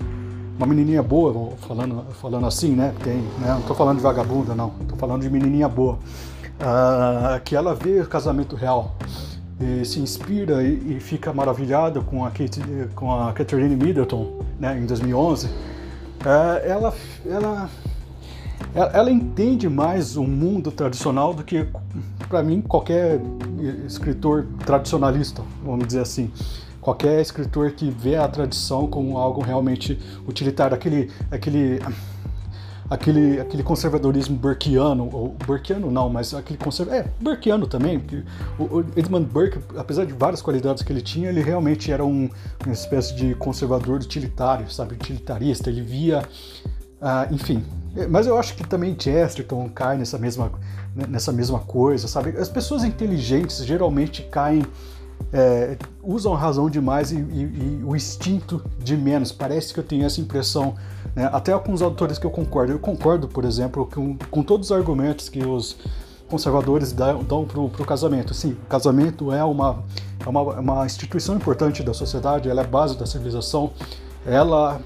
[0.56, 4.70] Uma menininha boa, falando, falando assim, né, tem, né, não tô falando de vagabunda, não,
[4.88, 5.98] tô falando de menininha boa.
[6.60, 8.94] Uh, que ela vê o casamento real
[9.60, 12.32] e se inspira e, e fica maravilhada com a,
[12.94, 15.79] com a Catherine Middleton, né, em 2011 é,
[16.64, 17.70] ela, ela,
[18.74, 21.66] ela entende mais o mundo tradicional do que,
[22.28, 23.20] para mim, qualquer
[23.86, 26.30] escritor tradicionalista, vamos dizer assim.
[26.80, 31.78] Qualquer escritor que vê a tradição como algo realmente utilitário, aquele, aquele,
[32.90, 38.02] aquele, aquele conservadorismo burkeano, ou burkeano não, mas aquele conserva, é, burkeano também,
[38.58, 42.28] o, o Edmund Burke, apesar de várias qualidades que ele tinha, ele realmente era um,
[42.64, 46.24] uma espécie de conservador utilitário, sabe, utilitarista, ele via,
[47.00, 47.64] uh, enfim,
[48.08, 50.50] mas eu acho que também Chesterton cai nessa mesma,
[51.08, 54.64] nessa mesma coisa, sabe, as pessoas inteligentes geralmente caem
[55.32, 59.30] é, usam a razão demais e, e, e, o instinto de menos.
[59.30, 60.74] Parece que eu tenho essa impressão,
[61.14, 61.28] né?
[61.32, 62.72] até com os autores que eu concordo.
[62.72, 65.76] Eu concordo, por exemplo, com, com todos os argumentos que os
[66.28, 68.32] conservadores dão, dão para o casamento.
[68.34, 69.82] Sim, o casamento é uma,
[70.24, 73.72] é uma, é uma instituição importante da sociedade, ela é a base da civilização,
[74.24, 74.80] ela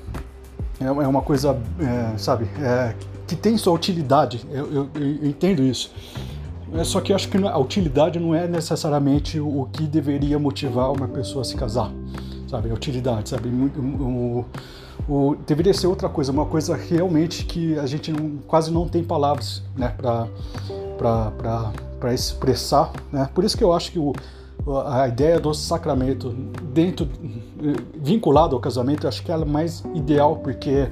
[0.80, 2.94] é, é uma coisa, é, sabe, é,
[3.26, 4.46] que tem sua utilidade.
[4.50, 5.92] Eu, eu, eu entendo isso.
[6.74, 10.90] É, só que eu acho que a utilidade não é necessariamente o que deveria motivar
[10.92, 11.90] uma pessoa a se casar,
[12.48, 12.68] sabe?
[12.68, 13.48] A utilidade, sabe?
[13.48, 14.44] O,
[15.08, 18.88] o, o, deveria ser outra coisa, uma coisa realmente que a gente não, quase não
[18.88, 19.94] tem palavras, né,
[20.98, 23.28] para expressar, né?
[23.32, 24.12] Por isso que eu acho que o,
[24.86, 26.30] a ideia do sacramento
[26.72, 27.08] dentro
[27.94, 30.88] vinculado ao casamento, eu acho que ela é mais ideal porque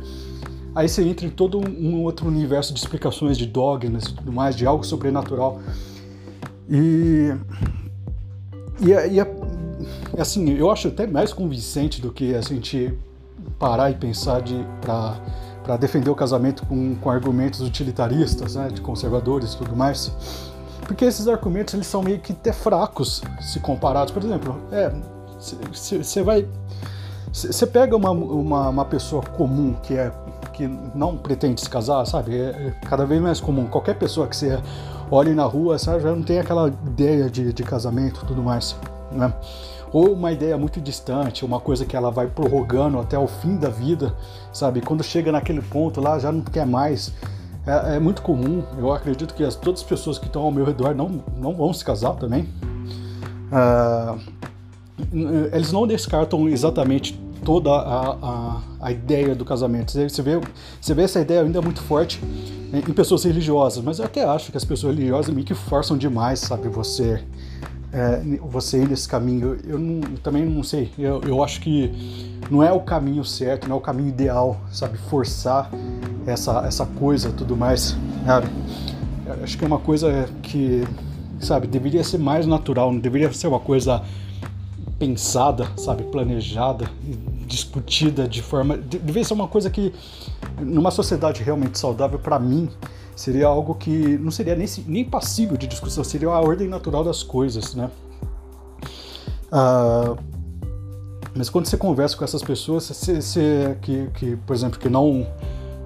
[0.74, 4.56] aí você entra em todo um outro universo de explicações de dogmas e tudo mais,
[4.56, 5.60] de algo sobrenatural.
[6.68, 7.32] E,
[8.80, 12.92] e, e assim, eu acho até mais convincente do que a gente
[13.58, 19.52] parar e pensar de para defender o casamento com, com argumentos utilitaristas, né, de conservadores
[19.52, 20.12] e tudo mais.
[20.80, 24.12] Porque esses argumentos eles são meio que até fracos se comparados.
[24.12, 24.92] Por exemplo, é,
[25.38, 26.46] você vai.
[27.32, 30.12] Você pega uma, uma, uma, pessoa comum que é
[30.52, 32.36] que não pretende se casar, sabe?
[32.36, 33.66] É, é cada vez mais comum.
[33.66, 34.60] Qualquer pessoa que você
[35.10, 38.76] olhe na rua, sabe, já não tem aquela ideia de, de casamento e tudo mais,
[39.10, 39.32] né?
[39.92, 43.68] Ou uma ideia muito distante, uma coisa que ela vai prorrogando até o fim da
[43.68, 44.14] vida,
[44.50, 44.80] sabe?
[44.80, 47.12] Quando chega naquele ponto lá, já não quer mais.
[47.66, 50.64] É, é muito comum, eu acredito que as, todas as pessoas que estão ao meu
[50.64, 52.48] redor não, não vão se casar também.
[53.52, 54.18] Uh,
[55.52, 59.92] eles não descartam exatamente toda a, a, a, ideia do casamento.
[59.92, 60.40] Você vê,
[60.80, 62.20] você vê essa ideia ainda muito forte
[62.72, 66.40] em pessoas religiosas, mas eu até acho que as pessoas religiosas meio que forçam demais,
[66.40, 67.22] sabe, você
[67.92, 69.58] é, você ir nesse caminho.
[69.66, 70.90] Eu, não, também não sei.
[70.98, 71.92] Eu, eu acho que
[72.50, 74.96] não é o caminho certo, não é o caminho ideal, sabe?
[74.96, 75.70] Forçar
[76.26, 77.96] essa, essa coisa tudo mais.
[78.24, 78.48] Sabe?
[79.26, 80.84] Eu acho que é uma coisa que,
[81.38, 84.02] sabe, deveria ser mais natural, não deveria ser uma coisa
[85.02, 86.88] pensada, sabe, planejada,
[87.44, 88.76] discutida de forma.
[88.76, 89.92] Deveria ser uma coisa que,
[90.60, 92.70] numa sociedade realmente saudável, para mim,
[93.16, 97.20] seria algo que não seria nem, nem passível de discussão, seria a ordem natural das
[97.24, 97.90] coisas, né?
[99.50, 100.14] Ah,
[101.34, 105.26] mas quando você conversa com essas pessoas, você, você, que, que, por exemplo, que não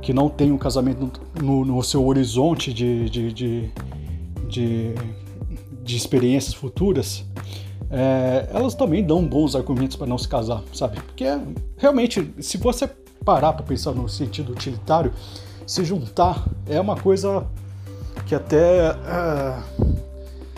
[0.03, 3.71] que não tem um casamento no, no seu horizonte de, de, de,
[4.47, 4.95] de,
[5.83, 7.25] de experiências futuras,
[7.91, 11.01] é, elas também dão bons argumentos para não se casar, sabe?
[11.01, 11.25] Porque
[11.77, 12.89] realmente, se você
[13.25, 15.13] parar para pensar no sentido utilitário,
[15.67, 17.47] se juntar é uma coisa
[18.27, 19.63] que até é,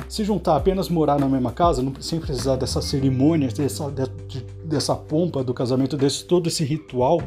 [0.09, 3.91] se juntar apenas morar na mesma casa, não, sem precisar dessa cerimônia, dessa,
[4.27, 7.21] de, dessa pompa do casamento, desse todo esse ritual,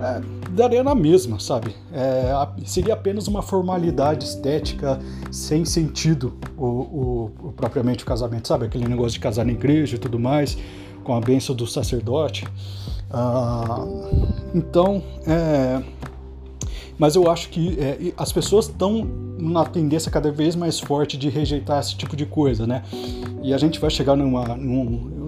[0.00, 0.20] é,
[0.50, 1.74] daria na mesma, sabe?
[1.92, 2.32] É,
[2.64, 4.98] seria apenas uma formalidade estética
[5.30, 8.66] sem sentido o, o, o, propriamente o casamento, sabe?
[8.66, 10.56] Aquele negócio de casar na igreja e tudo mais,
[11.04, 12.46] com a bênção do sacerdote.
[13.10, 13.84] Ah,
[14.54, 15.82] então, é,
[16.98, 19.06] mas eu acho que é, as pessoas estão
[19.38, 22.84] na tendência cada vez mais forte de rejeitar esse tipo de coisa, né?
[23.42, 25.21] E a gente vai chegar numa, num,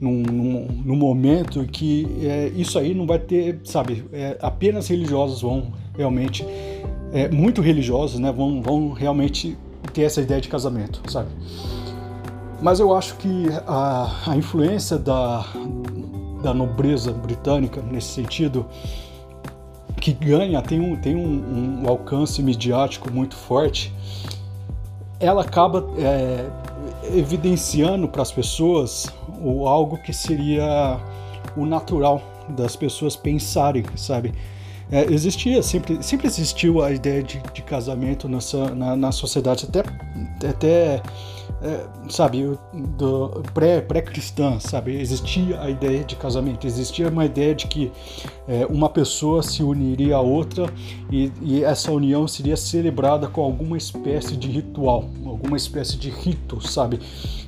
[0.00, 4.04] num, num, num momento que é, isso aí não vai ter, sabe?
[4.12, 6.44] É, apenas religiosos vão realmente,
[7.12, 8.32] é, muito religiosos, né?
[8.32, 9.56] Vão, vão realmente
[9.92, 11.28] ter essa ideia de casamento, sabe?
[12.60, 15.44] Mas eu acho que a, a influência da,
[16.42, 18.66] da nobreza britânica nesse sentido
[20.00, 23.92] que ganha, tem um, tem um, um alcance midiático muito forte,
[25.18, 26.46] ela acaba é,
[27.16, 29.10] evidenciando para as pessoas
[29.40, 30.98] o, algo que seria
[31.56, 34.32] o natural das pessoas pensarem, sabe?
[34.90, 39.82] É, existia, sempre, sempre existiu a ideia de, de casamento na, na sociedade, até,
[40.48, 41.02] até
[41.64, 47.66] é, sabe, do pré-cristã, pré sabe, existia a ideia de casamento, existia uma ideia de
[47.66, 47.90] que
[48.46, 50.70] é, uma pessoa se uniria a outra
[51.10, 56.60] e, e, essa união seria celebrada com alguma espécie de ritual, alguma espécie de rito,
[56.68, 57.00] sabe?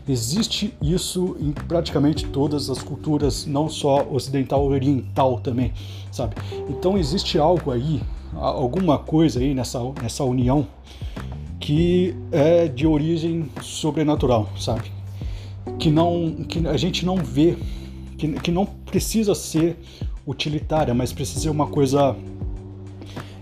[0.08, 5.74] Existe isso em praticamente todas as culturas, não só ocidental, oriental também,
[6.10, 6.36] sabe?
[6.70, 8.00] Então existe algo aí,
[8.34, 10.66] alguma coisa aí nessa, nessa união
[11.66, 14.84] que é de origem sobrenatural, sabe?
[15.80, 17.58] Que não, que a gente não vê,
[18.16, 19.76] que, que não precisa ser
[20.24, 22.14] utilitária, mas precisa ser uma coisa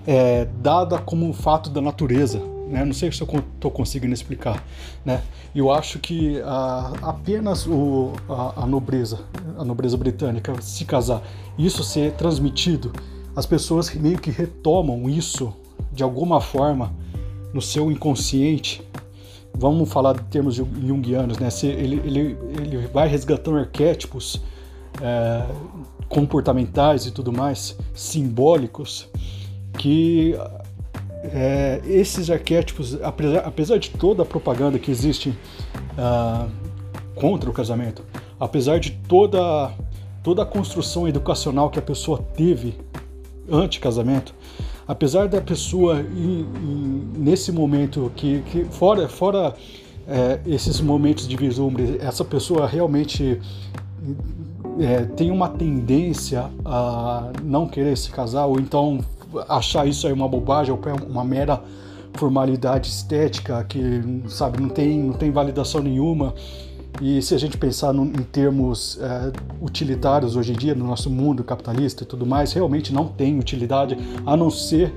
[0.06, 2.38] é, dada como um fato da natureza.
[2.66, 2.82] Né?
[2.82, 4.64] Não sei se eu estou conseguindo explicar.
[5.04, 5.20] Né?
[5.54, 9.20] Eu acho que a, apenas o, a, a, nobreza,
[9.58, 11.22] a nobreza britânica se casar,
[11.58, 12.90] isso ser transmitido,
[13.36, 15.52] as pessoas meio que retomam isso
[15.92, 17.03] de alguma forma
[17.54, 18.82] no seu inconsciente,
[19.56, 21.48] vamos falar de termos junguianos, né?
[21.62, 24.42] Ele, ele, ele vai resgatando arquétipos
[25.00, 25.46] é,
[26.08, 29.08] comportamentais e tudo mais, simbólicos,
[29.78, 30.34] que
[31.32, 36.50] é, esses arquétipos, apesar, apesar, de toda a propaganda que existe uh,
[37.14, 38.04] contra o casamento,
[38.38, 39.72] apesar de toda,
[40.22, 42.74] toda a construção educacional que a pessoa teve
[43.50, 44.34] anti-casamento,
[44.86, 46.04] apesar da pessoa
[47.16, 49.54] nesse momento que, que fora fora
[50.06, 53.40] é, esses momentos de vislumbre, essa pessoa realmente
[54.78, 59.00] é, tem uma tendência a não querer se casar ou então
[59.48, 61.62] achar isso aí uma bobagem ou uma mera
[62.14, 66.34] formalidade estética que sabe não tem não tem validação nenhuma
[67.00, 71.10] e se a gente pensar no, em termos é, utilitários hoje em dia no nosso
[71.10, 74.94] mundo capitalista e tudo mais realmente não tem utilidade a não ser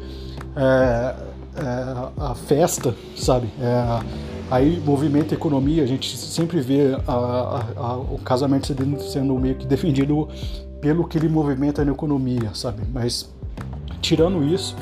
[0.56, 1.16] é,
[1.56, 4.04] é, a festa sabe é,
[4.52, 8.68] aí movimento economia a gente sempre vê a, a, a, o casamento
[9.02, 10.28] sendo meio que defendido
[10.80, 13.30] pelo que ele movimenta na economia sabe mas
[14.02, 14.76] tirando isso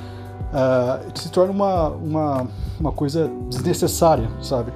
[0.55, 2.47] uh, se torna uma, uma,
[2.79, 4.71] uma coisa desnecessária, sabe?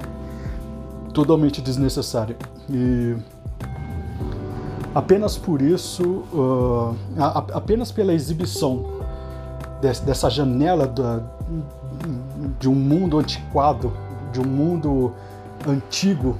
[1.20, 2.34] Totalmente desnecessária.
[2.70, 3.14] E
[4.94, 6.02] apenas por isso,
[6.32, 6.96] uh,
[7.52, 8.86] apenas pela exibição
[9.82, 11.20] dessa janela da,
[12.58, 13.92] de um mundo antiquado,
[14.32, 15.12] de um mundo
[15.68, 16.38] antigo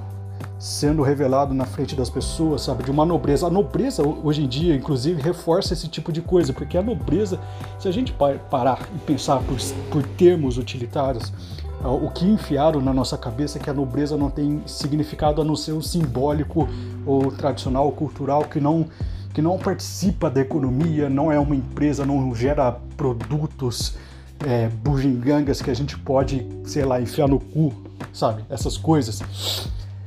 [0.59, 2.83] sendo revelado na frente das pessoas, sabe?
[2.83, 3.49] De uma nobreza.
[3.49, 7.39] A nobreza, hoje em dia, inclusive, reforça esse tipo de coisa, porque a nobreza,
[7.79, 8.15] se a gente
[8.51, 9.59] parar e pensar por,
[9.91, 11.31] por termos utilitários,
[11.83, 15.57] o que enfiaram na nossa cabeça é que a nobreza não tem significado a não
[15.57, 16.69] ser o simbólico
[17.07, 18.87] ou tradicional ou cultural que não
[19.33, 23.95] que não participa da economia, não é uma empresa, não gera produtos
[24.45, 27.73] é, bugigangas que a gente pode, sei lá, enfiar no cu,
[28.13, 28.45] sabe?
[28.49, 29.23] Essas coisas.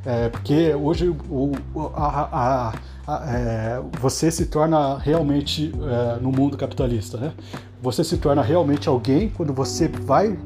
[0.05, 1.51] É, porque hoje o,
[1.95, 2.74] a, a,
[3.07, 7.34] a, é, você se torna realmente é, no mundo capitalista, né?
[7.82, 10.38] Você se torna realmente alguém quando você vai,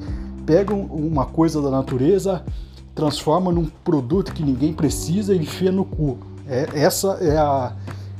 [0.47, 2.41] pega uma coisa da natureza,
[2.95, 6.17] transforma num produto que ninguém precisa e enfia no cu.
[6.47, 7.73] É, essa é a,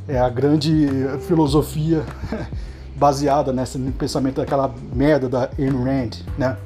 [0.09, 0.87] é a grande
[1.21, 2.03] filosofia
[2.97, 6.57] baseada nesse pensamento daquela merda da Ayn Rand, né?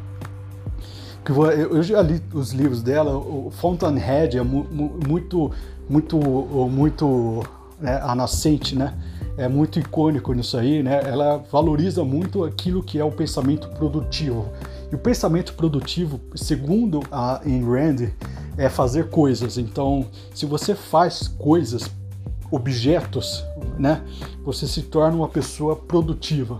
[1.23, 4.65] que eu já li os livros dela, o Fountainhead é mu,
[5.07, 5.51] muito,
[5.87, 7.43] muito, muito
[7.79, 8.93] né, a nascente, né?
[9.37, 10.99] É muito icônico nisso aí, né?
[11.05, 14.49] Ela valoriza muito aquilo que é o pensamento produtivo.
[14.91, 18.09] E o pensamento produtivo, segundo a Ayn Rand,
[18.57, 19.57] é fazer coisas.
[19.57, 21.89] Então, se você faz coisas,
[22.51, 23.43] objetos,
[23.79, 24.03] né?
[24.43, 26.59] Você se torna uma pessoa produtiva.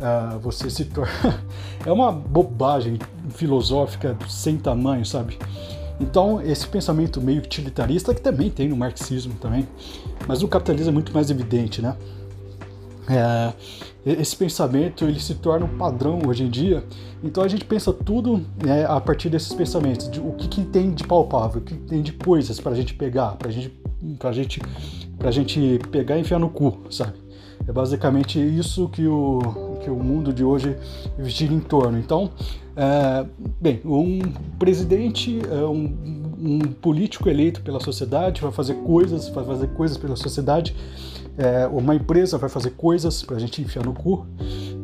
[0.00, 1.12] Uh, você se torna.
[1.86, 2.98] é uma bobagem
[3.30, 5.38] filosófica sem tamanho, sabe?
[6.00, 9.68] Então, esse pensamento meio utilitarista, que também tem no marxismo também,
[10.26, 11.94] mas no capitalismo é muito mais evidente, né?
[13.10, 13.52] É,
[14.06, 16.84] esse pensamento ele se torna um padrão hoje em dia,
[17.24, 20.92] então a gente pensa tudo né, a partir desses pensamentos, de, o que, que, tem
[20.92, 23.72] de palpável, o que tem de coisas para a gente pegar, para gente,
[24.22, 24.60] a gente,
[25.18, 27.14] pra gente pegar e enfiar no cu, sabe?
[27.66, 30.76] É basicamente isso que o, que o mundo de hoje
[31.24, 31.98] gira em torno.
[31.98, 32.30] Então,
[32.76, 33.26] é,
[33.60, 34.20] bem, um
[34.58, 40.16] presidente, é um, um, político eleito pela sociedade vai fazer coisas, vai fazer coisas pela
[40.16, 40.74] sociedade.
[41.38, 44.26] É, uma empresa vai fazer coisas para a gente enfiar no cu.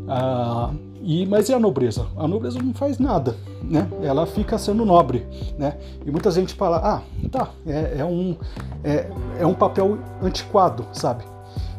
[0.08, 0.72] Ah,
[1.02, 2.06] e, mas e a nobreza?
[2.16, 3.88] A nobreza não faz nada, né?
[4.02, 5.26] Ela fica sendo nobre,
[5.58, 5.76] né?
[6.04, 8.36] E muita gente fala, ah, tá, é, é um,
[8.82, 11.24] é, é um papel antiquado, sabe?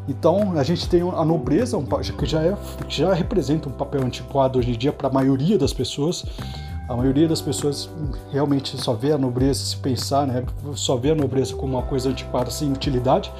[0.08, 1.78] Então a gente tem a nobreza,
[2.18, 2.56] que já, é,
[2.88, 6.24] já representa um papel antiquado hoje em dia para a maioria das pessoas.
[6.88, 7.90] A maioria das pessoas
[8.32, 10.42] realmente só vê a nobreza, se pensar, né,
[10.74, 13.30] só vê a nobreza como uma coisa antiquada sem utilidade,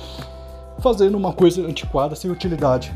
[0.80, 2.94] fazendo uma coisa antiquada sem utilidade,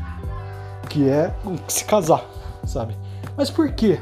[0.89, 1.33] que é
[1.67, 2.23] se casar,
[2.65, 2.95] sabe?
[3.35, 3.99] Mas por que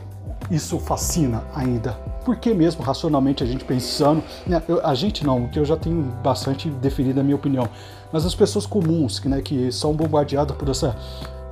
[0.49, 1.93] isso fascina ainda?
[2.25, 5.75] Por que mesmo, racionalmente, a gente pensando, né, eu, a gente não, que eu já
[5.75, 7.67] tenho bastante definido a minha opinião,
[8.11, 10.95] mas as pessoas comuns que, né, que são bombardeadas por essa,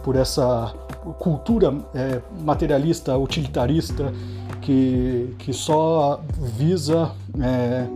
[0.03, 0.73] por essa
[1.17, 4.13] cultura é, materialista, utilitarista,
[4.61, 7.11] que, que só visa
[7.41, 7.87] é,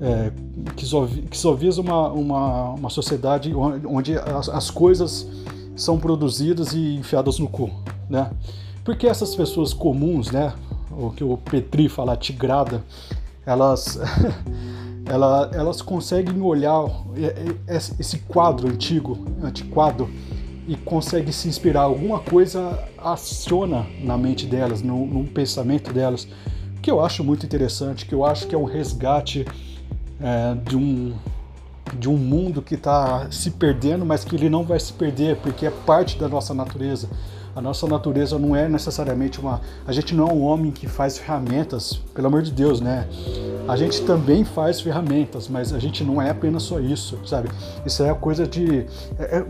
[0.00, 0.32] é,
[0.74, 5.26] que, só, que visa uma, uma, uma sociedade onde as, as coisas
[5.74, 7.70] são produzidas e enfiadas no cu,
[8.08, 8.30] né?
[8.84, 10.54] Porque essas pessoas comuns, né,
[10.90, 12.82] o que o Petri fala tigrada,
[13.44, 13.98] elas
[15.04, 16.84] ela, elas conseguem olhar
[17.98, 20.08] esse quadro antigo, antiquado,
[20.66, 21.82] e conseguem se inspirar.
[21.82, 26.26] Alguma coisa aciona na mente delas, no, no pensamento delas,
[26.82, 29.46] que eu acho muito interessante, que eu acho que é um resgate
[30.20, 31.14] é, de um
[31.96, 35.66] de um mundo que está se perdendo, mas que ele não vai se perder porque
[35.66, 37.08] é parte da nossa natureza.
[37.56, 39.62] A nossa natureza não é necessariamente uma.
[39.86, 43.08] A gente não é um homem que faz ferramentas, pelo amor de Deus, né?
[43.66, 47.48] A gente também faz ferramentas, mas a gente não é apenas só isso, sabe?
[47.86, 48.84] Isso é a coisa de.
[49.18, 49.46] É, é,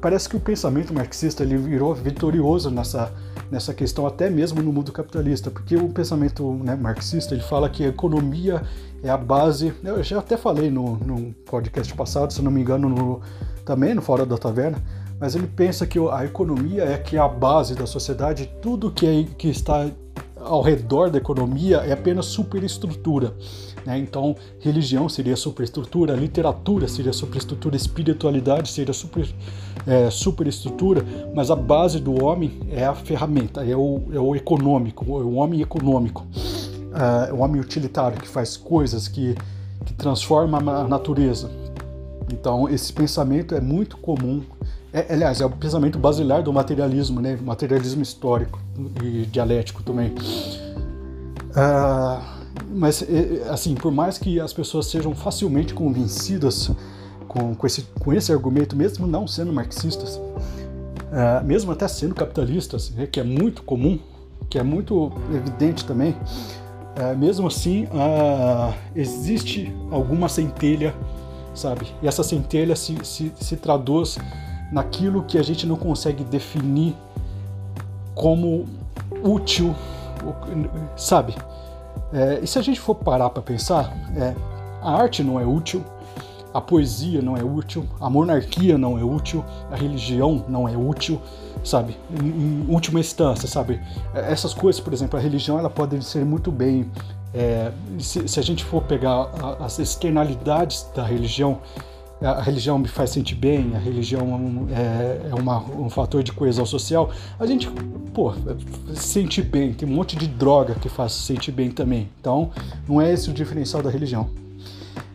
[0.00, 3.12] parece que o pensamento marxista ele virou vitorioso nessa,
[3.48, 7.84] nessa questão, até mesmo no mundo capitalista, porque o pensamento né, marxista ele fala que
[7.84, 8.60] a economia
[9.06, 9.72] é a base.
[9.84, 13.20] Eu já até falei no, no podcast passado, se não me engano, no,
[13.64, 14.82] também no Fora da Taverna,
[15.18, 19.06] mas ele pensa que a economia é que é a base da sociedade, tudo que,
[19.06, 19.88] é, que está
[20.38, 23.34] ao redor da economia é apenas superestrutura.
[23.84, 23.98] Né?
[23.98, 29.26] Então, religião seria superestrutura, literatura seria superestrutura, espiritualidade seria super,
[29.86, 31.04] é, superestrutura,
[31.34, 35.34] mas a base do homem é a ferramenta, é o, é o econômico, é o
[35.34, 36.26] homem econômico,
[37.28, 39.36] é o homem utilitário que faz coisas, que,
[39.84, 41.50] que transforma a natureza.
[42.32, 44.42] Então, esse pensamento é muito comum
[44.96, 47.38] é, aliás, é o pensamento basilar do materialismo, né?
[47.42, 48.58] Materialismo histórico
[49.04, 50.14] e dialético também.
[51.50, 52.22] Uh,
[52.70, 53.04] mas,
[53.50, 56.70] assim, por mais que as pessoas sejam facilmente convencidas
[57.28, 62.88] com, com, esse, com esse argumento, mesmo não sendo marxistas, uh, mesmo até sendo capitalistas,
[62.90, 63.98] né, que é muito comum,
[64.48, 66.16] que é muito evidente também,
[66.98, 67.88] uh, mesmo assim,
[68.94, 70.94] existe alguma centelha,
[71.54, 71.86] sabe?
[72.02, 74.18] E essa centelha se, se, se traduz
[74.72, 76.94] naquilo que a gente não consegue definir
[78.14, 78.66] como
[79.22, 79.74] útil,
[80.96, 81.34] sabe?
[82.12, 84.34] É, e se a gente for parar para pensar, é,
[84.82, 85.84] a arte não é útil,
[86.52, 91.20] a poesia não é útil, a monarquia não é útil, a religião não é útil,
[91.66, 91.96] sabe?
[92.22, 93.80] Em, última instância, sabe?
[94.14, 96.90] É, essas coisas, por exemplo, a religião ela pode ser muito bem,
[97.34, 101.58] é, se, se, a gente for pegar as externalidades da religião,
[102.22, 106.64] a religião me faz sentir bem, a religião é, é uma, um fator de coesão
[106.64, 107.68] social, a gente,
[108.14, 108.32] pô,
[108.94, 112.08] sentir bem, tem um monte de droga que faz sentir bem também.
[112.18, 112.50] Então,
[112.88, 114.30] não é esse o diferencial da religião.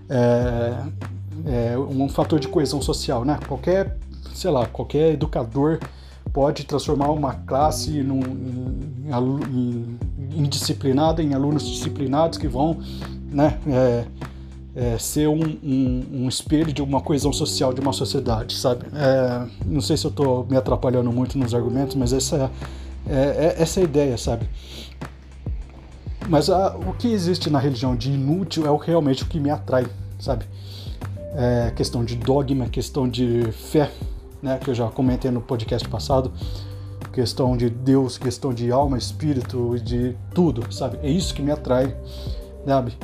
[0.07, 3.39] É, é um fator de coesão social, né?
[3.47, 3.97] Qualquer,
[4.33, 5.79] sei lá, qualquer educador
[6.33, 9.97] pode transformar uma classe num, em,
[10.29, 12.79] em, indisciplinada em alunos disciplinados que vão,
[13.31, 13.59] né?
[13.67, 14.05] É,
[14.73, 18.85] é, ser um, um, um, espelho de uma coesão social de uma sociedade, sabe?
[18.93, 22.49] É, não sei se eu estou me atrapalhando muito nos argumentos, mas essa
[23.07, 24.47] é, é, essa é a ideia, sabe?
[26.29, 29.49] Mas a, o que existe na religião de inútil é o, realmente o que me
[29.49, 29.85] atrai,
[30.19, 30.45] sabe?
[31.33, 33.91] É questão de dogma, questão de fé,
[34.41, 34.57] né?
[34.57, 36.31] Que eu já comentei no podcast passado.
[37.13, 40.97] Questão de Deus, questão de alma, espírito, de tudo, sabe?
[41.03, 41.95] É isso que me atrai,
[42.65, 42.97] sabe?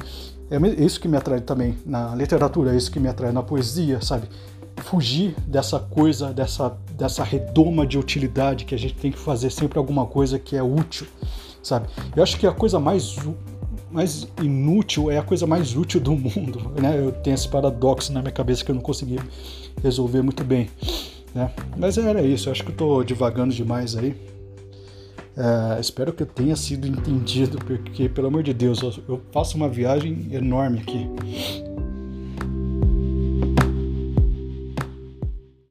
[0.49, 3.99] É isso que me atrai também na literatura, é isso que me atrai na poesia,
[4.01, 4.29] sabe?
[4.77, 9.77] Fugir dessa coisa, dessa, dessa redoma de utilidade que a gente tem que fazer sempre
[9.77, 11.05] alguma coisa que é útil,
[11.61, 11.88] sabe?
[12.15, 13.17] Eu acho que a coisa mais,
[13.91, 16.97] mais inútil é a coisa mais útil do mundo, né?
[16.97, 19.19] Eu tenho esse paradoxo na minha cabeça que eu não consegui
[19.83, 20.69] resolver muito bem,
[21.38, 21.51] né?
[21.77, 24.09] Mas era isso, eu acho que eu tô divagando demais aí.
[25.38, 29.55] Uh, espero que eu tenha sido entendido, porque, pelo amor de Deus, eu, eu faço
[29.55, 31.07] uma viagem enorme aqui.